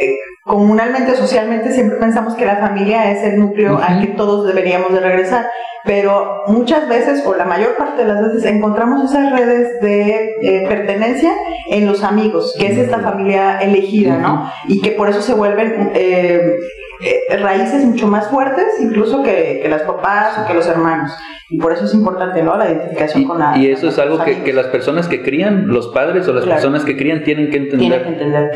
[0.48, 5.02] comunalmente, socialmente, siempre pensamos que la familia es el núcleo al que todos deberíamos de
[5.02, 5.48] regresar.
[5.84, 10.66] Pero muchas veces, o la mayor parte de las veces, encontramos esas redes de eh,
[10.68, 11.32] pertenencia
[11.70, 14.52] en los amigos, que es esta familia elegida, ¿no?
[14.68, 16.42] Y que por eso se vuelven eh,
[17.02, 21.12] eh, raíces mucho más fuertes, incluso que, que las papás o que los hermanos.
[21.50, 22.58] Y por eso es importante, ¿no?
[22.58, 23.58] La identificación Y, con la.
[23.58, 26.58] y eso es algo que, que las personas que crían, los padres o las Claro.
[26.60, 27.80] personas que crían tienen que entender.
[27.80, 28.52] Tienen que entender.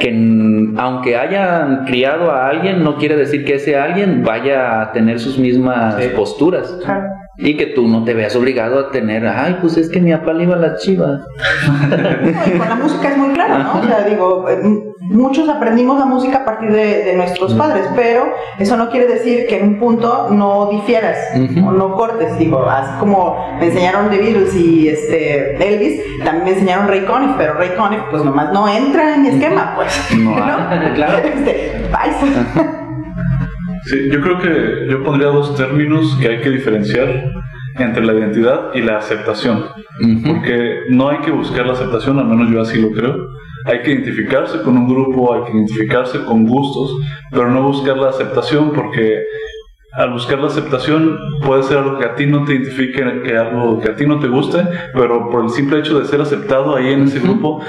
[0.76, 5.20] que aunque hayan criado a alguien, no quiere decir que ese alguien vaya a tener
[5.22, 6.10] sus mismas Sí.
[6.16, 6.78] posturas.
[6.84, 7.08] Claro.
[7.38, 10.34] Y que tú no te veas obligado a tener, ay, pues es que mi papá
[10.34, 11.22] le iba a las chivas.
[12.46, 13.80] Y con la música es muy claro, ¿no?
[13.80, 14.60] O sea, digo, eh,
[15.00, 18.26] muchos aprendimos la música a partir de, de nuestros padres, pero
[18.60, 21.68] eso no quiere decir que en un punto no difieras Ujú.
[21.70, 26.52] o no cortes, digo, así como me enseñaron The Beatles y este Elvis, también me
[26.52, 30.10] enseñaron Ray Conniff, pero Ray Conniff pues nomás no entra en mi esquema, pues.
[30.18, 31.18] No, ah, claro.
[31.18, 31.82] Este.
[33.86, 37.24] Sí, yo creo que yo pondría dos términos que hay que diferenciar
[37.78, 39.66] entre la identidad y la aceptación.
[40.26, 43.16] Porque no hay que buscar la aceptación, al menos yo así lo creo.
[43.66, 46.98] hay que identificarse con un grupo, hay que identificarse con gustos,
[47.32, 49.24] pero no buscar la aceptación porque
[49.94, 53.80] al buscar la aceptación puede ser algo que a ti no te identifique, que algo
[53.80, 54.60] que a ti no te guste,
[54.94, 57.62] pero por el simple hecho de ser aceptado ahí en ese grupo,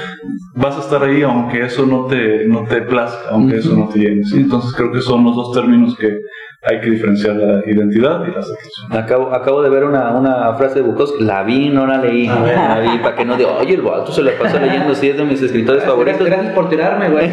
[0.54, 3.98] vas a estar ahí aunque eso no te, no te plazca, aunque eso no te
[3.98, 4.24] llene.
[4.24, 4.36] ¿sí?
[4.38, 6.18] Entonces creo que son los dos términos que
[6.64, 8.92] hay que diferenciar la identidad y la aceptación.
[8.92, 12.78] Acabo, acabo de ver una, una frase de Bukowski, la vi, no la leí, la
[12.80, 15.24] vi para que no diga, oye, el vato se la pasa leyendo, sí es de
[15.24, 16.24] mis escritores favoritos.
[16.24, 17.30] Gracias por tirarme, güey.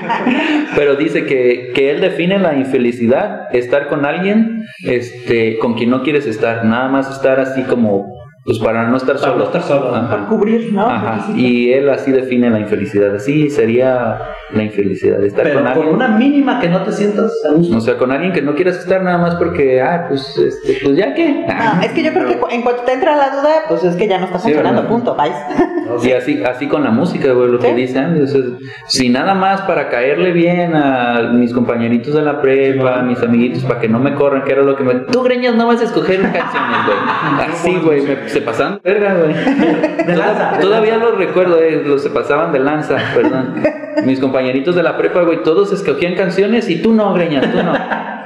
[0.76, 6.02] Pero dice que, que él define la infelicidad, estar con alguien este, con quien no
[6.02, 8.06] quieres estar, nada más estar así como,
[8.44, 9.38] pues para no estar Para solo.
[9.38, 9.94] no estar solo.
[9.94, 10.16] Ajá.
[10.16, 10.86] Por cubrir, ¿no?
[10.86, 11.26] Ajá.
[11.36, 14.20] Y él así define la infelicidad, así sería
[14.52, 15.94] la infelicidad, estar Pero con con alguien.
[15.94, 17.76] una mínima que no te sientas a gusto.
[17.76, 20.96] O sea, con alguien que no quieras estar nada más porque, ah, pues, este, pues
[20.96, 21.46] ya que.
[21.48, 24.08] Ah, es que yo creo que en cuanto te entra la duda, pues es que
[24.08, 24.94] ya no está Sí, funcionando, ¿verdad?
[24.94, 25.34] punto, vais.
[26.02, 27.74] Y así, así con la música, güey, lo que Sí.
[27.74, 28.22] dice Andy.
[28.22, 28.40] o sea,
[28.86, 33.62] si nada más para caerle bien a mis compañeritos de la prepa, a mis amiguitos,
[33.64, 34.94] para que no me corran, que era lo que me.
[34.94, 36.98] Tú, greñas, no vas a escoger canciones, güey.
[37.50, 39.34] Así, güey, me- se pasaban de verga, güey.
[40.06, 40.58] De lanza.
[40.60, 43.54] Todavía lo recuerdo, eh, los se pasaban de lanza, perdón.
[44.06, 47.72] Mis compañeritos de la prepa, güey, todos escogían canciones y tú no, greñas, tú no.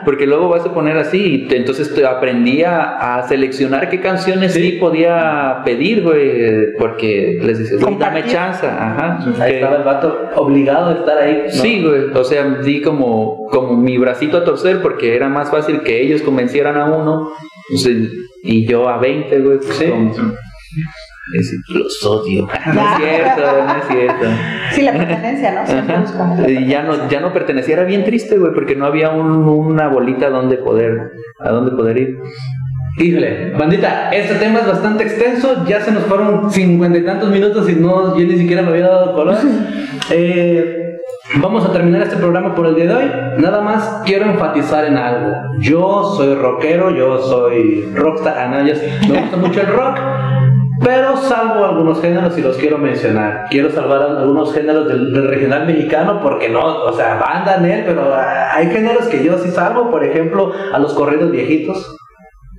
[0.05, 4.53] Porque luego vas a poner así, y entonces te aprendí a, a seleccionar qué canciones
[4.55, 9.19] sí, podía pedir, güey, porque les dices, güey, dame chance, ajá.
[9.41, 11.43] Ahí que- estaba el vato obligado a estar ahí.
[11.47, 11.51] ¿no?
[11.63, 15.81] Sí, güey, o sea, di como, como mi bracito a torcer porque era más fácil
[15.81, 17.33] que ellos convencieran a uno
[17.69, 18.13] pues, el-
[18.47, 19.59] y yo a 20, güey.
[19.59, 19.87] pues, Sí.
[19.91, 20.13] como-
[21.39, 22.47] es- los odio.
[22.73, 24.27] No es cierto, no es cierto.
[24.73, 25.67] Sí, la pertenencia, ¿no?
[25.67, 28.87] Siempre buscamos la Y ya no, ya no pertenecía, era bien triste, güey, porque no
[28.87, 32.19] había un- una bolita donde poder, a dónde poder ir.
[32.99, 37.69] Híjole, bandita, este tema es bastante extenso, ya se nos fueron cincuenta y tantos minutos
[37.69, 39.37] y no, yo ni siquiera me había dado color.
[40.11, 40.86] Eh,
[41.35, 43.11] vamos a terminar este programa por el día de hoy.
[43.39, 45.33] Nada más quiero enfatizar en algo.
[45.59, 48.75] Yo soy rockero, yo soy rockstar, ah, no, yo-
[49.13, 49.99] me gusta mucho el rock.
[50.85, 53.47] Pero salvo algunos géneros y los quiero mencionar.
[53.51, 57.85] Quiero salvar algunos géneros del, del regional mexicano porque no, o sea, banda en él,
[57.87, 61.97] pero ah, hay géneros que yo sí salvo, por ejemplo, a los corridos viejitos.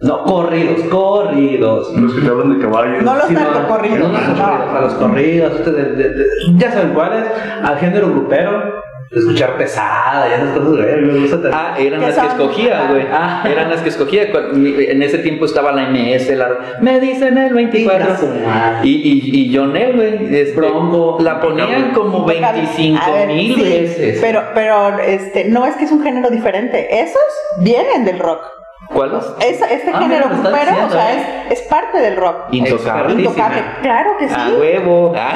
[0.02, 1.94] No, corridos, corridos.
[1.96, 3.04] Los que te hablan de caballos.
[3.04, 6.26] No los Sí, no, narcocorridos, no, no, corridos, a los corridos, ustedes, de- de- de-
[6.58, 7.24] ya saben cuáles,
[7.64, 8.76] al género grupero,
[9.10, 11.58] escuchar pesada y esas cosas, güey, me gusta tanto.
[11.60, 13.08] Ah, eran ¿Qué las que escogía, güey.
[13.12, 13.44] Ah.
[13.50, 14.24] Eran las que escogía.
[14.54, 16.50] En ese tiempo estaba la MS, la...
[16.82, 18.06] Me dicen el 24.
[18.06, 18.80] Chinga su madre.
[18.88, 20.36] Y, y, y Jonel, güey.
[20.36, 21.18] este, Bronco.
[21.22, 22.62] La ponían como Intocable.
[22.62, 24.20] 25 A ver, mil sí, veces.
[24.22, 27.00] Pero, pero este, no es que es un género diferente.
[27.02, 27.24] Esos
[27.62, 28.42] vienen del rock.
[28.94, 29.24] ¿Cuáles?
[29.40, 31.46] Esa- este Ah, género mira, lo estás grupero, o diciendo, sea, ¿eh?
[31.50, 32.36] es, es parte del rock.
[32.52, 33.14] Intocable.
[33.16, 33.62] Intocable.
[33.82, 34.36] Claro que sí.
[34.38, 35.14] A huevo.
[35.18, 35.34] Ah.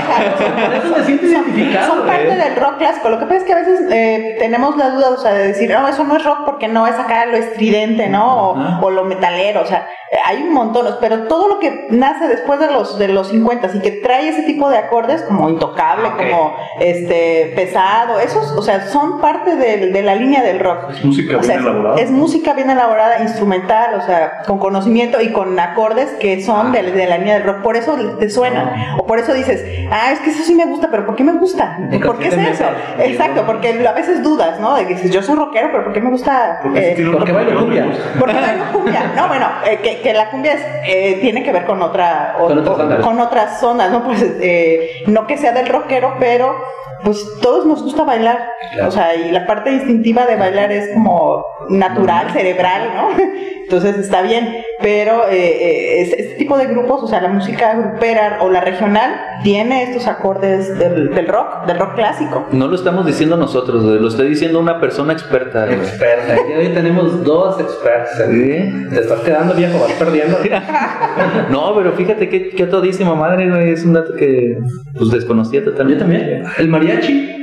[0.65, 2.37] Por eso me siento identificado, Son parte güey.
[2.37, 3.09] del rock clásico.
[3.09, 5.69] Lo que pasa es que a veces eh, tenemos la duda, o sea, de decir,
[5.71, 8.51] no, eso no es rock porque no es acá lo estridente, ¿no?
[8.81, 12.59] O, lo metalero, o sea, eh, hay un montón, pero todo lo que nace después
[12.59, 16.17] de los de los 50 y que trae ese tipo de acordes como intocable, Ok.
[16.17, 20.89] como este pesado, esos, o sea, son parte del- de, la línea del rock.
[20.91, 22.01] Es música O sea, bien es- elaborada.
[22.01, 26.83] Es música bien elaborada, instrumental, o sea, con conocimiento y con acordes que son de,
[26.91, 27.61] de la línea del rock.
[27.61, 28.95] Por eso te suena.
[28.99, 31.33] O por eso dices, ah, es que eso sí me gusta, pero ¿por qué me
[31.33, 31.77] gusta?
[32.05, 32.65] ¿Por qué es eso?
[32.99, 34.75] Exacto, porque a veces dudas, ¿no?
[34.75, 36.59] De que dices, yo soy rockero, pero ¿por qué me gusta?
[36.61, 37.87] Porque eh, porque bailo cumbia,
[38.19, 39.11] porque bailo cumbia.
[39.15, 42.47] No, bueno, eh, que, que la cumbia es, eh, tiene que ver con otra o-
[42.47, 44.03] Con otras con otras zonas, ¿no?
[44.03, 46.55] Pues eh, no que sea del rockero, pero
[47.03, 48.37] pues todos nos gusta bailar.
[48.73, 48.89] Claro.
[48.89, 53.09] O sea, y la parte instintiva de bailar es como natural, cerebral, ¿no?
[53.63, 54.49] Entonces está bien,
[54.81, 58.59] pero eh, eh, es- este tipo de grupos, o sea, la música grupera o la
[58.59, 59.11] regional,
[59.43, 62.47] tiene estos acordes del, del rock, del rock clásico.
[62.51, 65.71] No lo estamos diciendo nosotros, lo está diciendo una persona experta.
[65.71, 66.35] Experta.
[66.49, 68.11] Y hoy tenemos dos expertos.
[68.29, 68.87] Sí.
[68.89, 70.37] Te estás quedando viejo, vas perdiendo.
[71.49, 74.57] No, pero fíjate que, que todísima madre, es un dato que
[74.97, 75.91] pues desconocía totalmente.
[75.91, 76.43] Yo también.
[76.57, 77.37] El mariachi.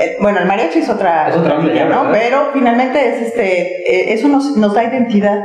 [0.00, 1.36] Eh, bueno, el mariachi es otra, Es.
[2.12, 5.40] Pero finalmente es este, eh, eso nos, nos da identidad.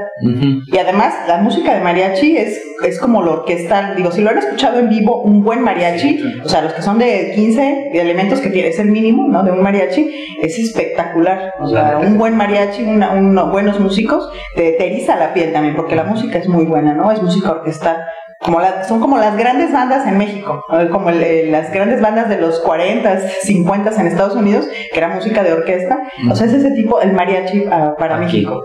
[0.67, 3.95] Y además, la música de mariachi es, es como lo orquestal.
[3.95, 6.97] Digo, si lo han escuchado en vivo, un buen mariachi, o sea, los que son
[6.97, 9.43] de 15 elementos que tiene, es el mínimo, ¿no?
[9.43, 10.09] De un mariachi,
[10.41, 11.53] es espectacular.
[11.59, 15.75] O sea, un buen mariachi, una- unos buenos músicos, te, te eriza la piel también,
[15.75, 17.11] porque la música es muy buena, ¿no?
[17.11, 17.97] Es música orquestal.
[18.43, 22.27] Como la- son como las grandes bandas en México, como el- eh, las grandes bandas
[22.29, 25.99] de los 40, 50 en Estados Unidos, que era música de orquesta.
[26.29, 28.25] O sea, es ese tipo, el mariachi ah, para Aquí.
[28.25, 28.63] México.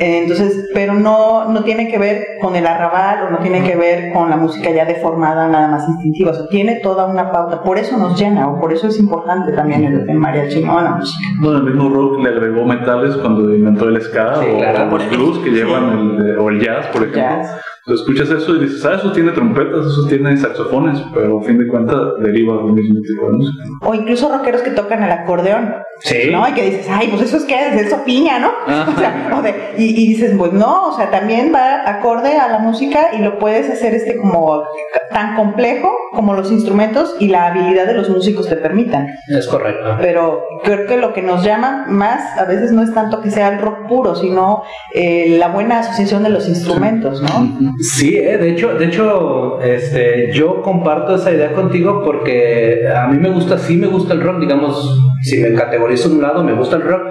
[0.00, 3.76] Eh, Entonces, pero no, no tiene que ver con el arrabal o no tiene que
[3.76, 6.32] ver con la música ya deformada, nada más instintiva.
[6.32, 7.62] O sea, tiene toda una pauta.
[7.62, 10.80] Por eso nos llena o por eso es importante también el, el mariachi, ¿no?
[10.80, 11.18] La música.
[11.40, 14.96] Bueno, el mismo rock le agregó metales cuando inventó el ska Sí, o claro.
[14.98, 17.22] el blues que llevan el, o el jazz, por ejemplo.
[17.22, 17.60] Jazz.
[17.86, 21.58] Tú escuchas eso y dices, ah, eso tiene trompetas, eso tiene saxofones, pero a fin
[21.58, 23.64] de cuentas deriva del mismo tipo de música.
[23.82, 25.74] O incluso rockeros que tocan el acordeón.
[26.00, 26.28] Sí.
[26.32, 26.46] ¿No?
[26.48, 28.50] Y que dices, ay, pues eso es que es eso piña, ¿no?
[28.94, 32.48] O sea, o de- y, y dices, pues no, o sea, también va acorde a
[32.48, 34.64] la música y lo puedes hacer este como
[35.12, 39.06] tan complejo como los instrumentos y la habilidad de los músicos te permitan.
[39.28, 39.96] Es correcto.
[40.00, 43.48] Pero creo que lo que nos llama más a veces no es tanto que sea
[43.48, 44.62] el rock puro, sino
[44.94, 47.73] eh, la buena asociación de los instrumentos, ¿no?
[47.80, 53.18] Sí, eh, de hecho, de hecho, este, yo comparto esa idea contigo porque a mí
[53.18, 56.52] me gusta, sí me gusta el rock, digamos, si me categorizo en un lado, me
[56.52, 57.02] gusta el rock,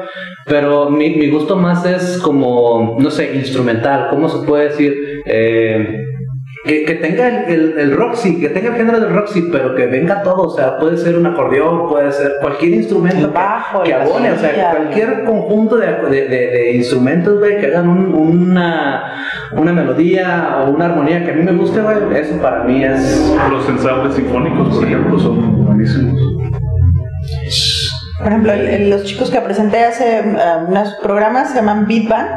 [0.46, 4.94] pero mi, mi gusto más es como, no sé, instrumental, ¿cómo se puede decir?
[5.26, 6.00] Eh,
[6.66, 9.50] que, que tenga el, el, el rock, sí, que tenga el género del rock, sí,
[9.52, 13.84] pero que venga todo, o sea, puede ser un acordeón, puede ser cualquier instrumento bajo,
[13.84, 17.90] que, que abone, o sea, cualquier conjunto de, de, de- de instrumentos, güey, que hagan
[17.90, 19.26] un- una,
[19.58, 23.34] una melodía o una armonía que a mí me guste, güey, eso para mí es...
[23.50, 26.20] Los ensambles sinfónicos, por ejemplo, son buenísimos.
[28.20, 32.08] Por ejemplo, el- el- los chicos que presenté hace uh, unos programas se llaman Beat
[32.08, 32.30] Band,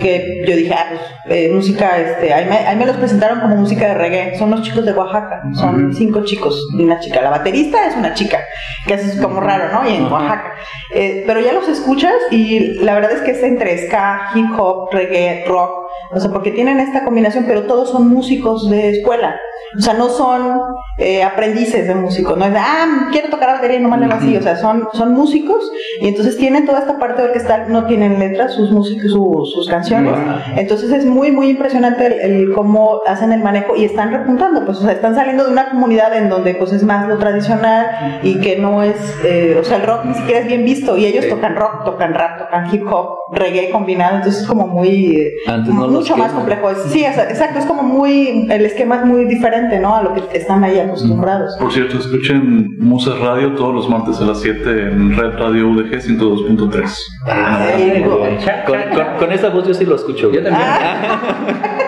[0.00, 0.86] que yo dije, ah,
[1.26, 4.50] pues, eh, música, este, ahí me, ahí me los presentaron como música de reggae, son
[4.50, 8.38] los chicos de Oaxaca, son cinco chicos y una chica, la baterista es una chica,
[8.86, 9.88] que es como raro, ¿no?
[9.90, 10.04] Y en.
[10.10, 10.54] Oaxaca.
[10.94, 14.88] Eh, pero ya los escuchas y la verdad es que es entre ska, hip hop,
[14.92, 15.79] reggae, rock,
[16.12, 19.36] o sea, porque tienen esta combinación, pero todos son músicos de escuela.
[19.78, 20.58] O sea, no son
[20.98, 24.36] eh, aprendices de músicos, no es de, ah, quiero tocar batería y nomás le así.
[24.36, 25.70] O sea, son, son músicos
[26.00, 30.12] y entonces tienen toda esta parte orquestal, no tienen letras, sus músicos, su- sus canciones.
[30.56, 34.78] Entonces es muy, muy impresionante el, el cómo hacen el manejo y están repuntando, pues,
[34.78, 38.40] o sea, están saliendo de una comunidad en donde pues es más lo tradicional y
[38.40, 41.28] que no es, eh, o sea, el rock ni siquiera es bien visto y ellos
[41.28, 45.72] tocan rock, tocan rap, tocan hip hop, reggae combinado, entonces es como muy, eh, Antes
[45.72, 46.70] no mucho más complejo.
[46.70, 49.94] Es- sí, es- exacto, es como muy, el esquema es muy diferente, ¿no?
[49.96, 51.56] A lo que están ahí acostumbrados.
[51.58, 56.00] Por cierto, escuchen Musas Radio todos los martes a las 7 en Red Radio UDG
[56.00, 56.98] 102.3.
[57.26, 58.36] Ay, güey.
[58.66, 60.30] Con, con, con esta voz yo sí lo escucho.
[60.32, 60.62] Yo también.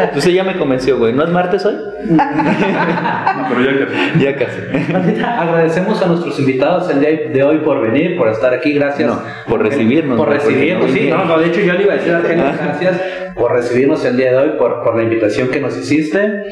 [0.00, 1.12] Entonces ya me convenció, güey.
[1.12, 1.74] ¿No es martes hoy?
[2.06, 5.22] Pero ya que Ya casi.
[5.24, 9.08] Agradecemos a nuestros invitados el día de hoy por venir, por estar aquí, gracias.
[9.08, 11.08] No, por recibirnos, Por no, recibirnos, no sí.
[11.10, 13.00] No, no, de hecho yo le iba a decir a Argelia, gracias
[13.38, 16.42] por recibirnos el día de hoy, por, por la invitación que nos hiciste.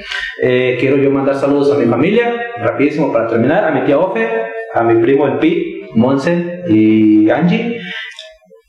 [0.43, 4.29] Eh, quiero yo mandar saludos a mi familia, rapidísimo para terminar, a mi tía Ofe,
[4.75, 7.81] a mi primo el Pi, Monse y Angie.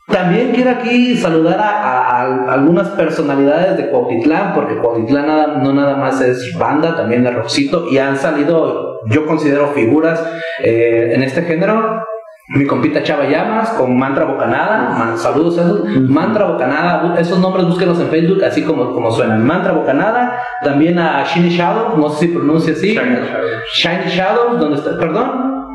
[0.08, 5.74] También quiero aquí saludar a, a- a algunas personalidades de Cuautitlán, porque Cuautitlán nada- no
[5.74, 10.24] nada más es banda, también es rockcito, y han salido, yo considero figuras
[10.64, 12.02] eh, en este género.
[12.50, 15.86] Mi compita Chava Llamas con Mantra Bocanada, man- saludos a esos.
[16.02, 19.46] Mantra Bocanada, esos nombres búsquenlos en Facebook así como, como suenan.
[19.46, 22.94] Mantra Bocanada, también a Shiny Shadow, no sé si pronuncia así.
[22.94, 23.50] Shiny Shadow.
[23.76, 25.66] Shiny Shadows, donde está, perdón.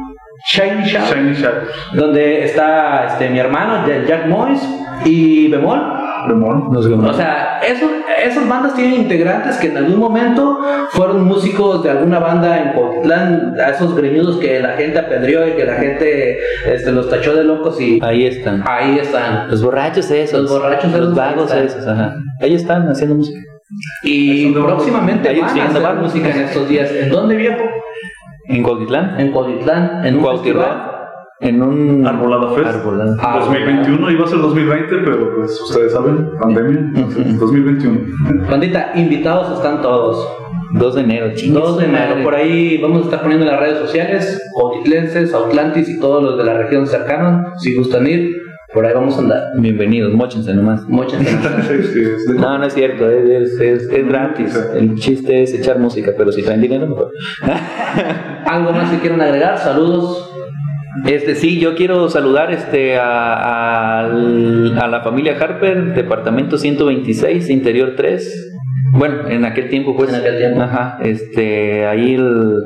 [0.47, 1.61] Shiny Shadow Shiny Shadow.
[1.93, 4.67] donde está este, mi hermano Jack Moyes
[5.05, 5.79] y Bemol.
[7.11, 7.91] O sea, esos,
[8.23, 10.59] esas bandas tienen integrantes que en algún momento
[10.91, 15.53] fueron músicos de alguna banda en Cotitlán, a esos greñudos que la gente apedreó y
[15.53, 18.63] que la gente este, los tachó de locos y Ahí están.
[18.67, 19.49] ahí están.
[19.51, 20.43] Los borrachos esos.
[20.43, 22.15] Los borrachos Los esos, vagos ahí esos, ajá.
[22.41, 23.41] Ahí están haciendo música.
[24.05, 26.91] Y Eso próximamente ahí van a hacer música en estos días.
[26.93, 27.63] ¿En dónde, viejo?
[28.49, 29.19] En Cuautitlán.
[29.19, 30.65] En Cotitlán, en un Cuautitlán.
[30.65, 30.92] festival.
[31.43, 32.07] En un...
[32.07, 32.67] Arbolada Fest.
[32.67, 33.17] Arbolada.
[33.21, 36.79] Ah, 2021 iba a ser 2020, pero pues ustedes saben, pandemia.
[36.95, 38.01] entonces, 2021.
[38.49, 40.27] Bandita, invitados están todos.
[40.75, 43.61] 2 de enero, chingues 2 de enero, por ahí vamos a estar poniendo en las
[43.61, 48.35] redes sociales, Cuautitlenses, Atlantis y todos los de la región cercana, si gustan ir,
[48.73, 49.43] por ahí vamos a andar.
[49.59, 50.81] Bienvenidos, mochense nomás.
[50.89, 51.95] Es
[52.27, 54.59] de- No, no es cierto, es, es, es gratis.
[54.75, 57.11] El chiste es echar música, pero si traen dinero, mejor.
[58.47, 59.59] ¿Algo más que quieran agregar?
[59.59, 60.32] Saludos.
[61.07, 67.95] Este, sí, yo quiero saludar este, a, al- a la familia Harper, departamento 126, interior
[67.97, 68.49] 3.
[68.95, 70.11] Bueno, en aquel tiempo, pues.
[70.11, 70.61] En aquel tiempo.
[70.61, 70.99] Ajá.
[71.03, 72.57] Este, ahí el,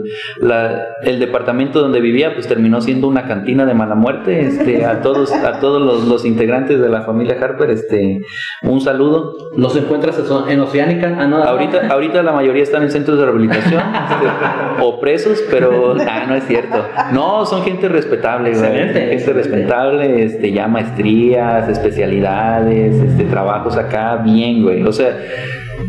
[0.41, 4.41] la- el departamento donde vivía, pues terminó siendo una cantina de mala muerte.
[4.41, 8.22] Este, a todos, a todos los, los integrantes de la familia Harper, este,
[8.64, 9.35] un saludo.
[9.57, 11.14] ¿Los encuentras en- Oceánica?
[11.16, 15.95] Ah, no, Ahorita, ahorita la mayoría están en centros de rehabilitación este, o presos, pero
[16.09, 16.85] ah, no es cierto.
[17.12, 18.50] No, son gente respetable.
[18.50, 19.32] Excelente, excelente.
[19.32, 24.82] respetable, este, ya maestrías, especialidades, este, trabajos acá, bien, güey.
[24.82, 25.18] O sea,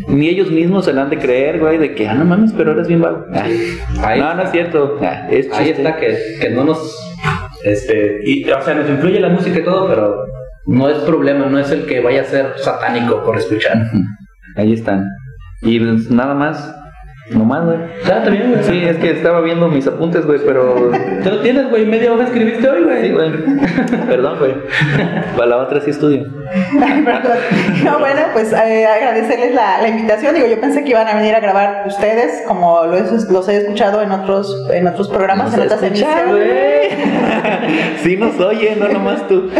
[0.08, 2.72] ni ellos mismos se la han de creer, güey, de que, ah, no mames, pero
[2.72, 3.24] eres bien vago.
[3.34, 3.46] Ah,
[4.02, 4.98] Ahí no, no es cierto.
[5.02, 7.04] Ah, es Ahí está que, que no nos
[7.64, 10.24] este y, o sea nos influye la música y todo pero
[10.66, 13.82] no es problema no es el que vaya a ser satánico por escuchar
[14.58, 15.06] Ahí están.
[15.62, 16.74] Y pues, nada más,
[17.30, 17.78] nomás, güey.
[18.02, 20.90] está bien güey Sí, es que estaba viendo mis apuntes, güey, pero
[21.22, 23.30] te lo tienes güey media hoja escribiste hoy güey Sí, güey.
[24.06, 24.54] Perdón, güey.
[25.36, 26.24] Para la otra sí estudio.
[27.04, 27.36] Perdón.
[27.84, 30.34] No, bueno, pues eh, agradecerles la, la invitación.
[30.34, 33.56] Digo, yo pensé que iban a venir a grabar ustedes, como lo he- los he
[33.58, 36.88] escuchado en otros, en otros programas, en otras emisiones.
[38.02, 39.50] Sí nos oye, no nomás tú.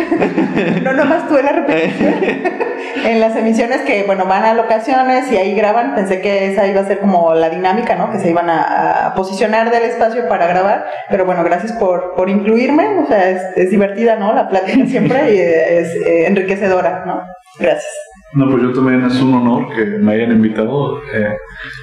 [0.83, 2.15] No, nomás tuve la repetición.
[3.05, 6.81] en las emisiones que, bueno, van a locaciones y ahí graban, pensé que esa iba
[6.81, 8.11] a ser como la dinámica, ¿no?
[8.11, 10.87] Que se iban a, a posicionar del espacio para grabar.
[11.11, 13.01] Pero bueno, gracias por, por incluirme.
[13.01, 14.33] O sea, es, es divertida, ¿no?
[14.35, 17.23] La plática siempre y es eh, enriquecedora, ¿no?
[17.59, 17.93] Gracias.
[18.35, 20.99] No, pues yo también es un honor que me hayan invitado.
[21.15, 21.35] Eh,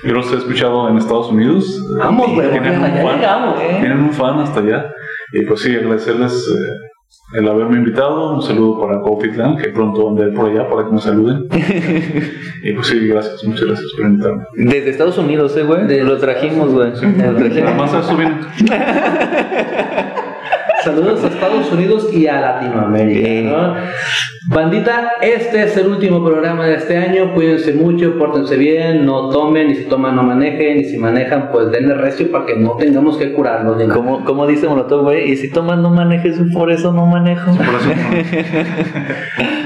[0.04, 1.82] yo los he escuchado en Estados Unidos.
[1.98, 3.20] vamos güey porque Tienen hasta un allá fan.
[3.20, 3.78] llegamos ¿eh?
[3.80, 4.86] Tienen un fan hasta allá.
[5.34, 6.72] Y pues sí, agradecerles eh,
[7.34, 8.34] el haberme invitado.
[8.36, 11.48] Un saludo para Cotitlán, que pronto andaré por allá para que me saluden.
[12.64, 14.44] y pues sí, gracias, muchas gracias por invitarme.
[14.56, 16.04] Desde Estados Unidos, eh, güey.
[16.04, 16.92] Lo trajimos, güey.
[16.92, 17.70] Lo trajimos.
[17.70, 18.36] Además, a eso viene.
[20.86, 23.50] Saludos a Estados Unidos y a Latinoamérica.
[23.50, 23.74] ¿no?
[24.48, 27.34] Bandita, este es el último programa de este año.
[27.34, 31.72] Cuídense mucho, pórtense bien, no tomen, y si toman no manejen, y si manejan, pues
[31.72, 33.82] denle recio para que no tengamos que curarnos.
[33.92, 37.50] Como, como dice Molotov, güey, y si tomas no manejes, por eso no manejo.
[37.56, 37.90] Por eso,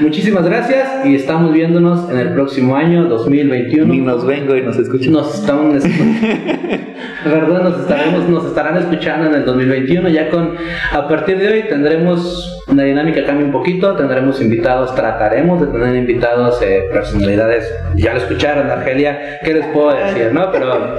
[0.00, 3.92] Muchísimas gracias y estamos viéndonos en el próximo año 2021.
[3.92, 5.12] Ni nos vengo y nos escuchan.
[5.12, 5.78] Nos están,
[7.24, 7.62] ¿verdad?
[7.62, 10.08] Nos estaremos, nos estarán escuchando en el 2021.
[10.08, 10.54] Ya con,
[10.92, 15.96] a partir de hoy tendremos una dinámica cambia un poquito, tendremos invitados, trataremos de tener
[15.96, 20.52] invitados, eh, personalidades, ya lo escucharon, Argelia, ¿qué les puedo decir, no?
[20.52, 20.98] Pero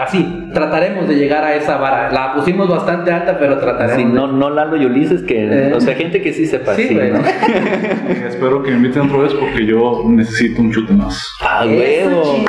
[0.00, 2.10] así, trataremos de llegar a esa vara.
[2.10, 3.96] La pusimos bastante alta, pero trataremos.
[3.96, 5.72] Sí, no, no Lalo y Ulises, que, Eh.
[5.74, 7.10] o sea, gente que sí sepa, Sí, sí, güey.
[7.10, 7.18] ¿no?
[8.08, 11.22] eh, espero que me inviten otra vez porque yo necesito un chute más.
[11.42, 12.44] ¡Ah, Eso, huevo!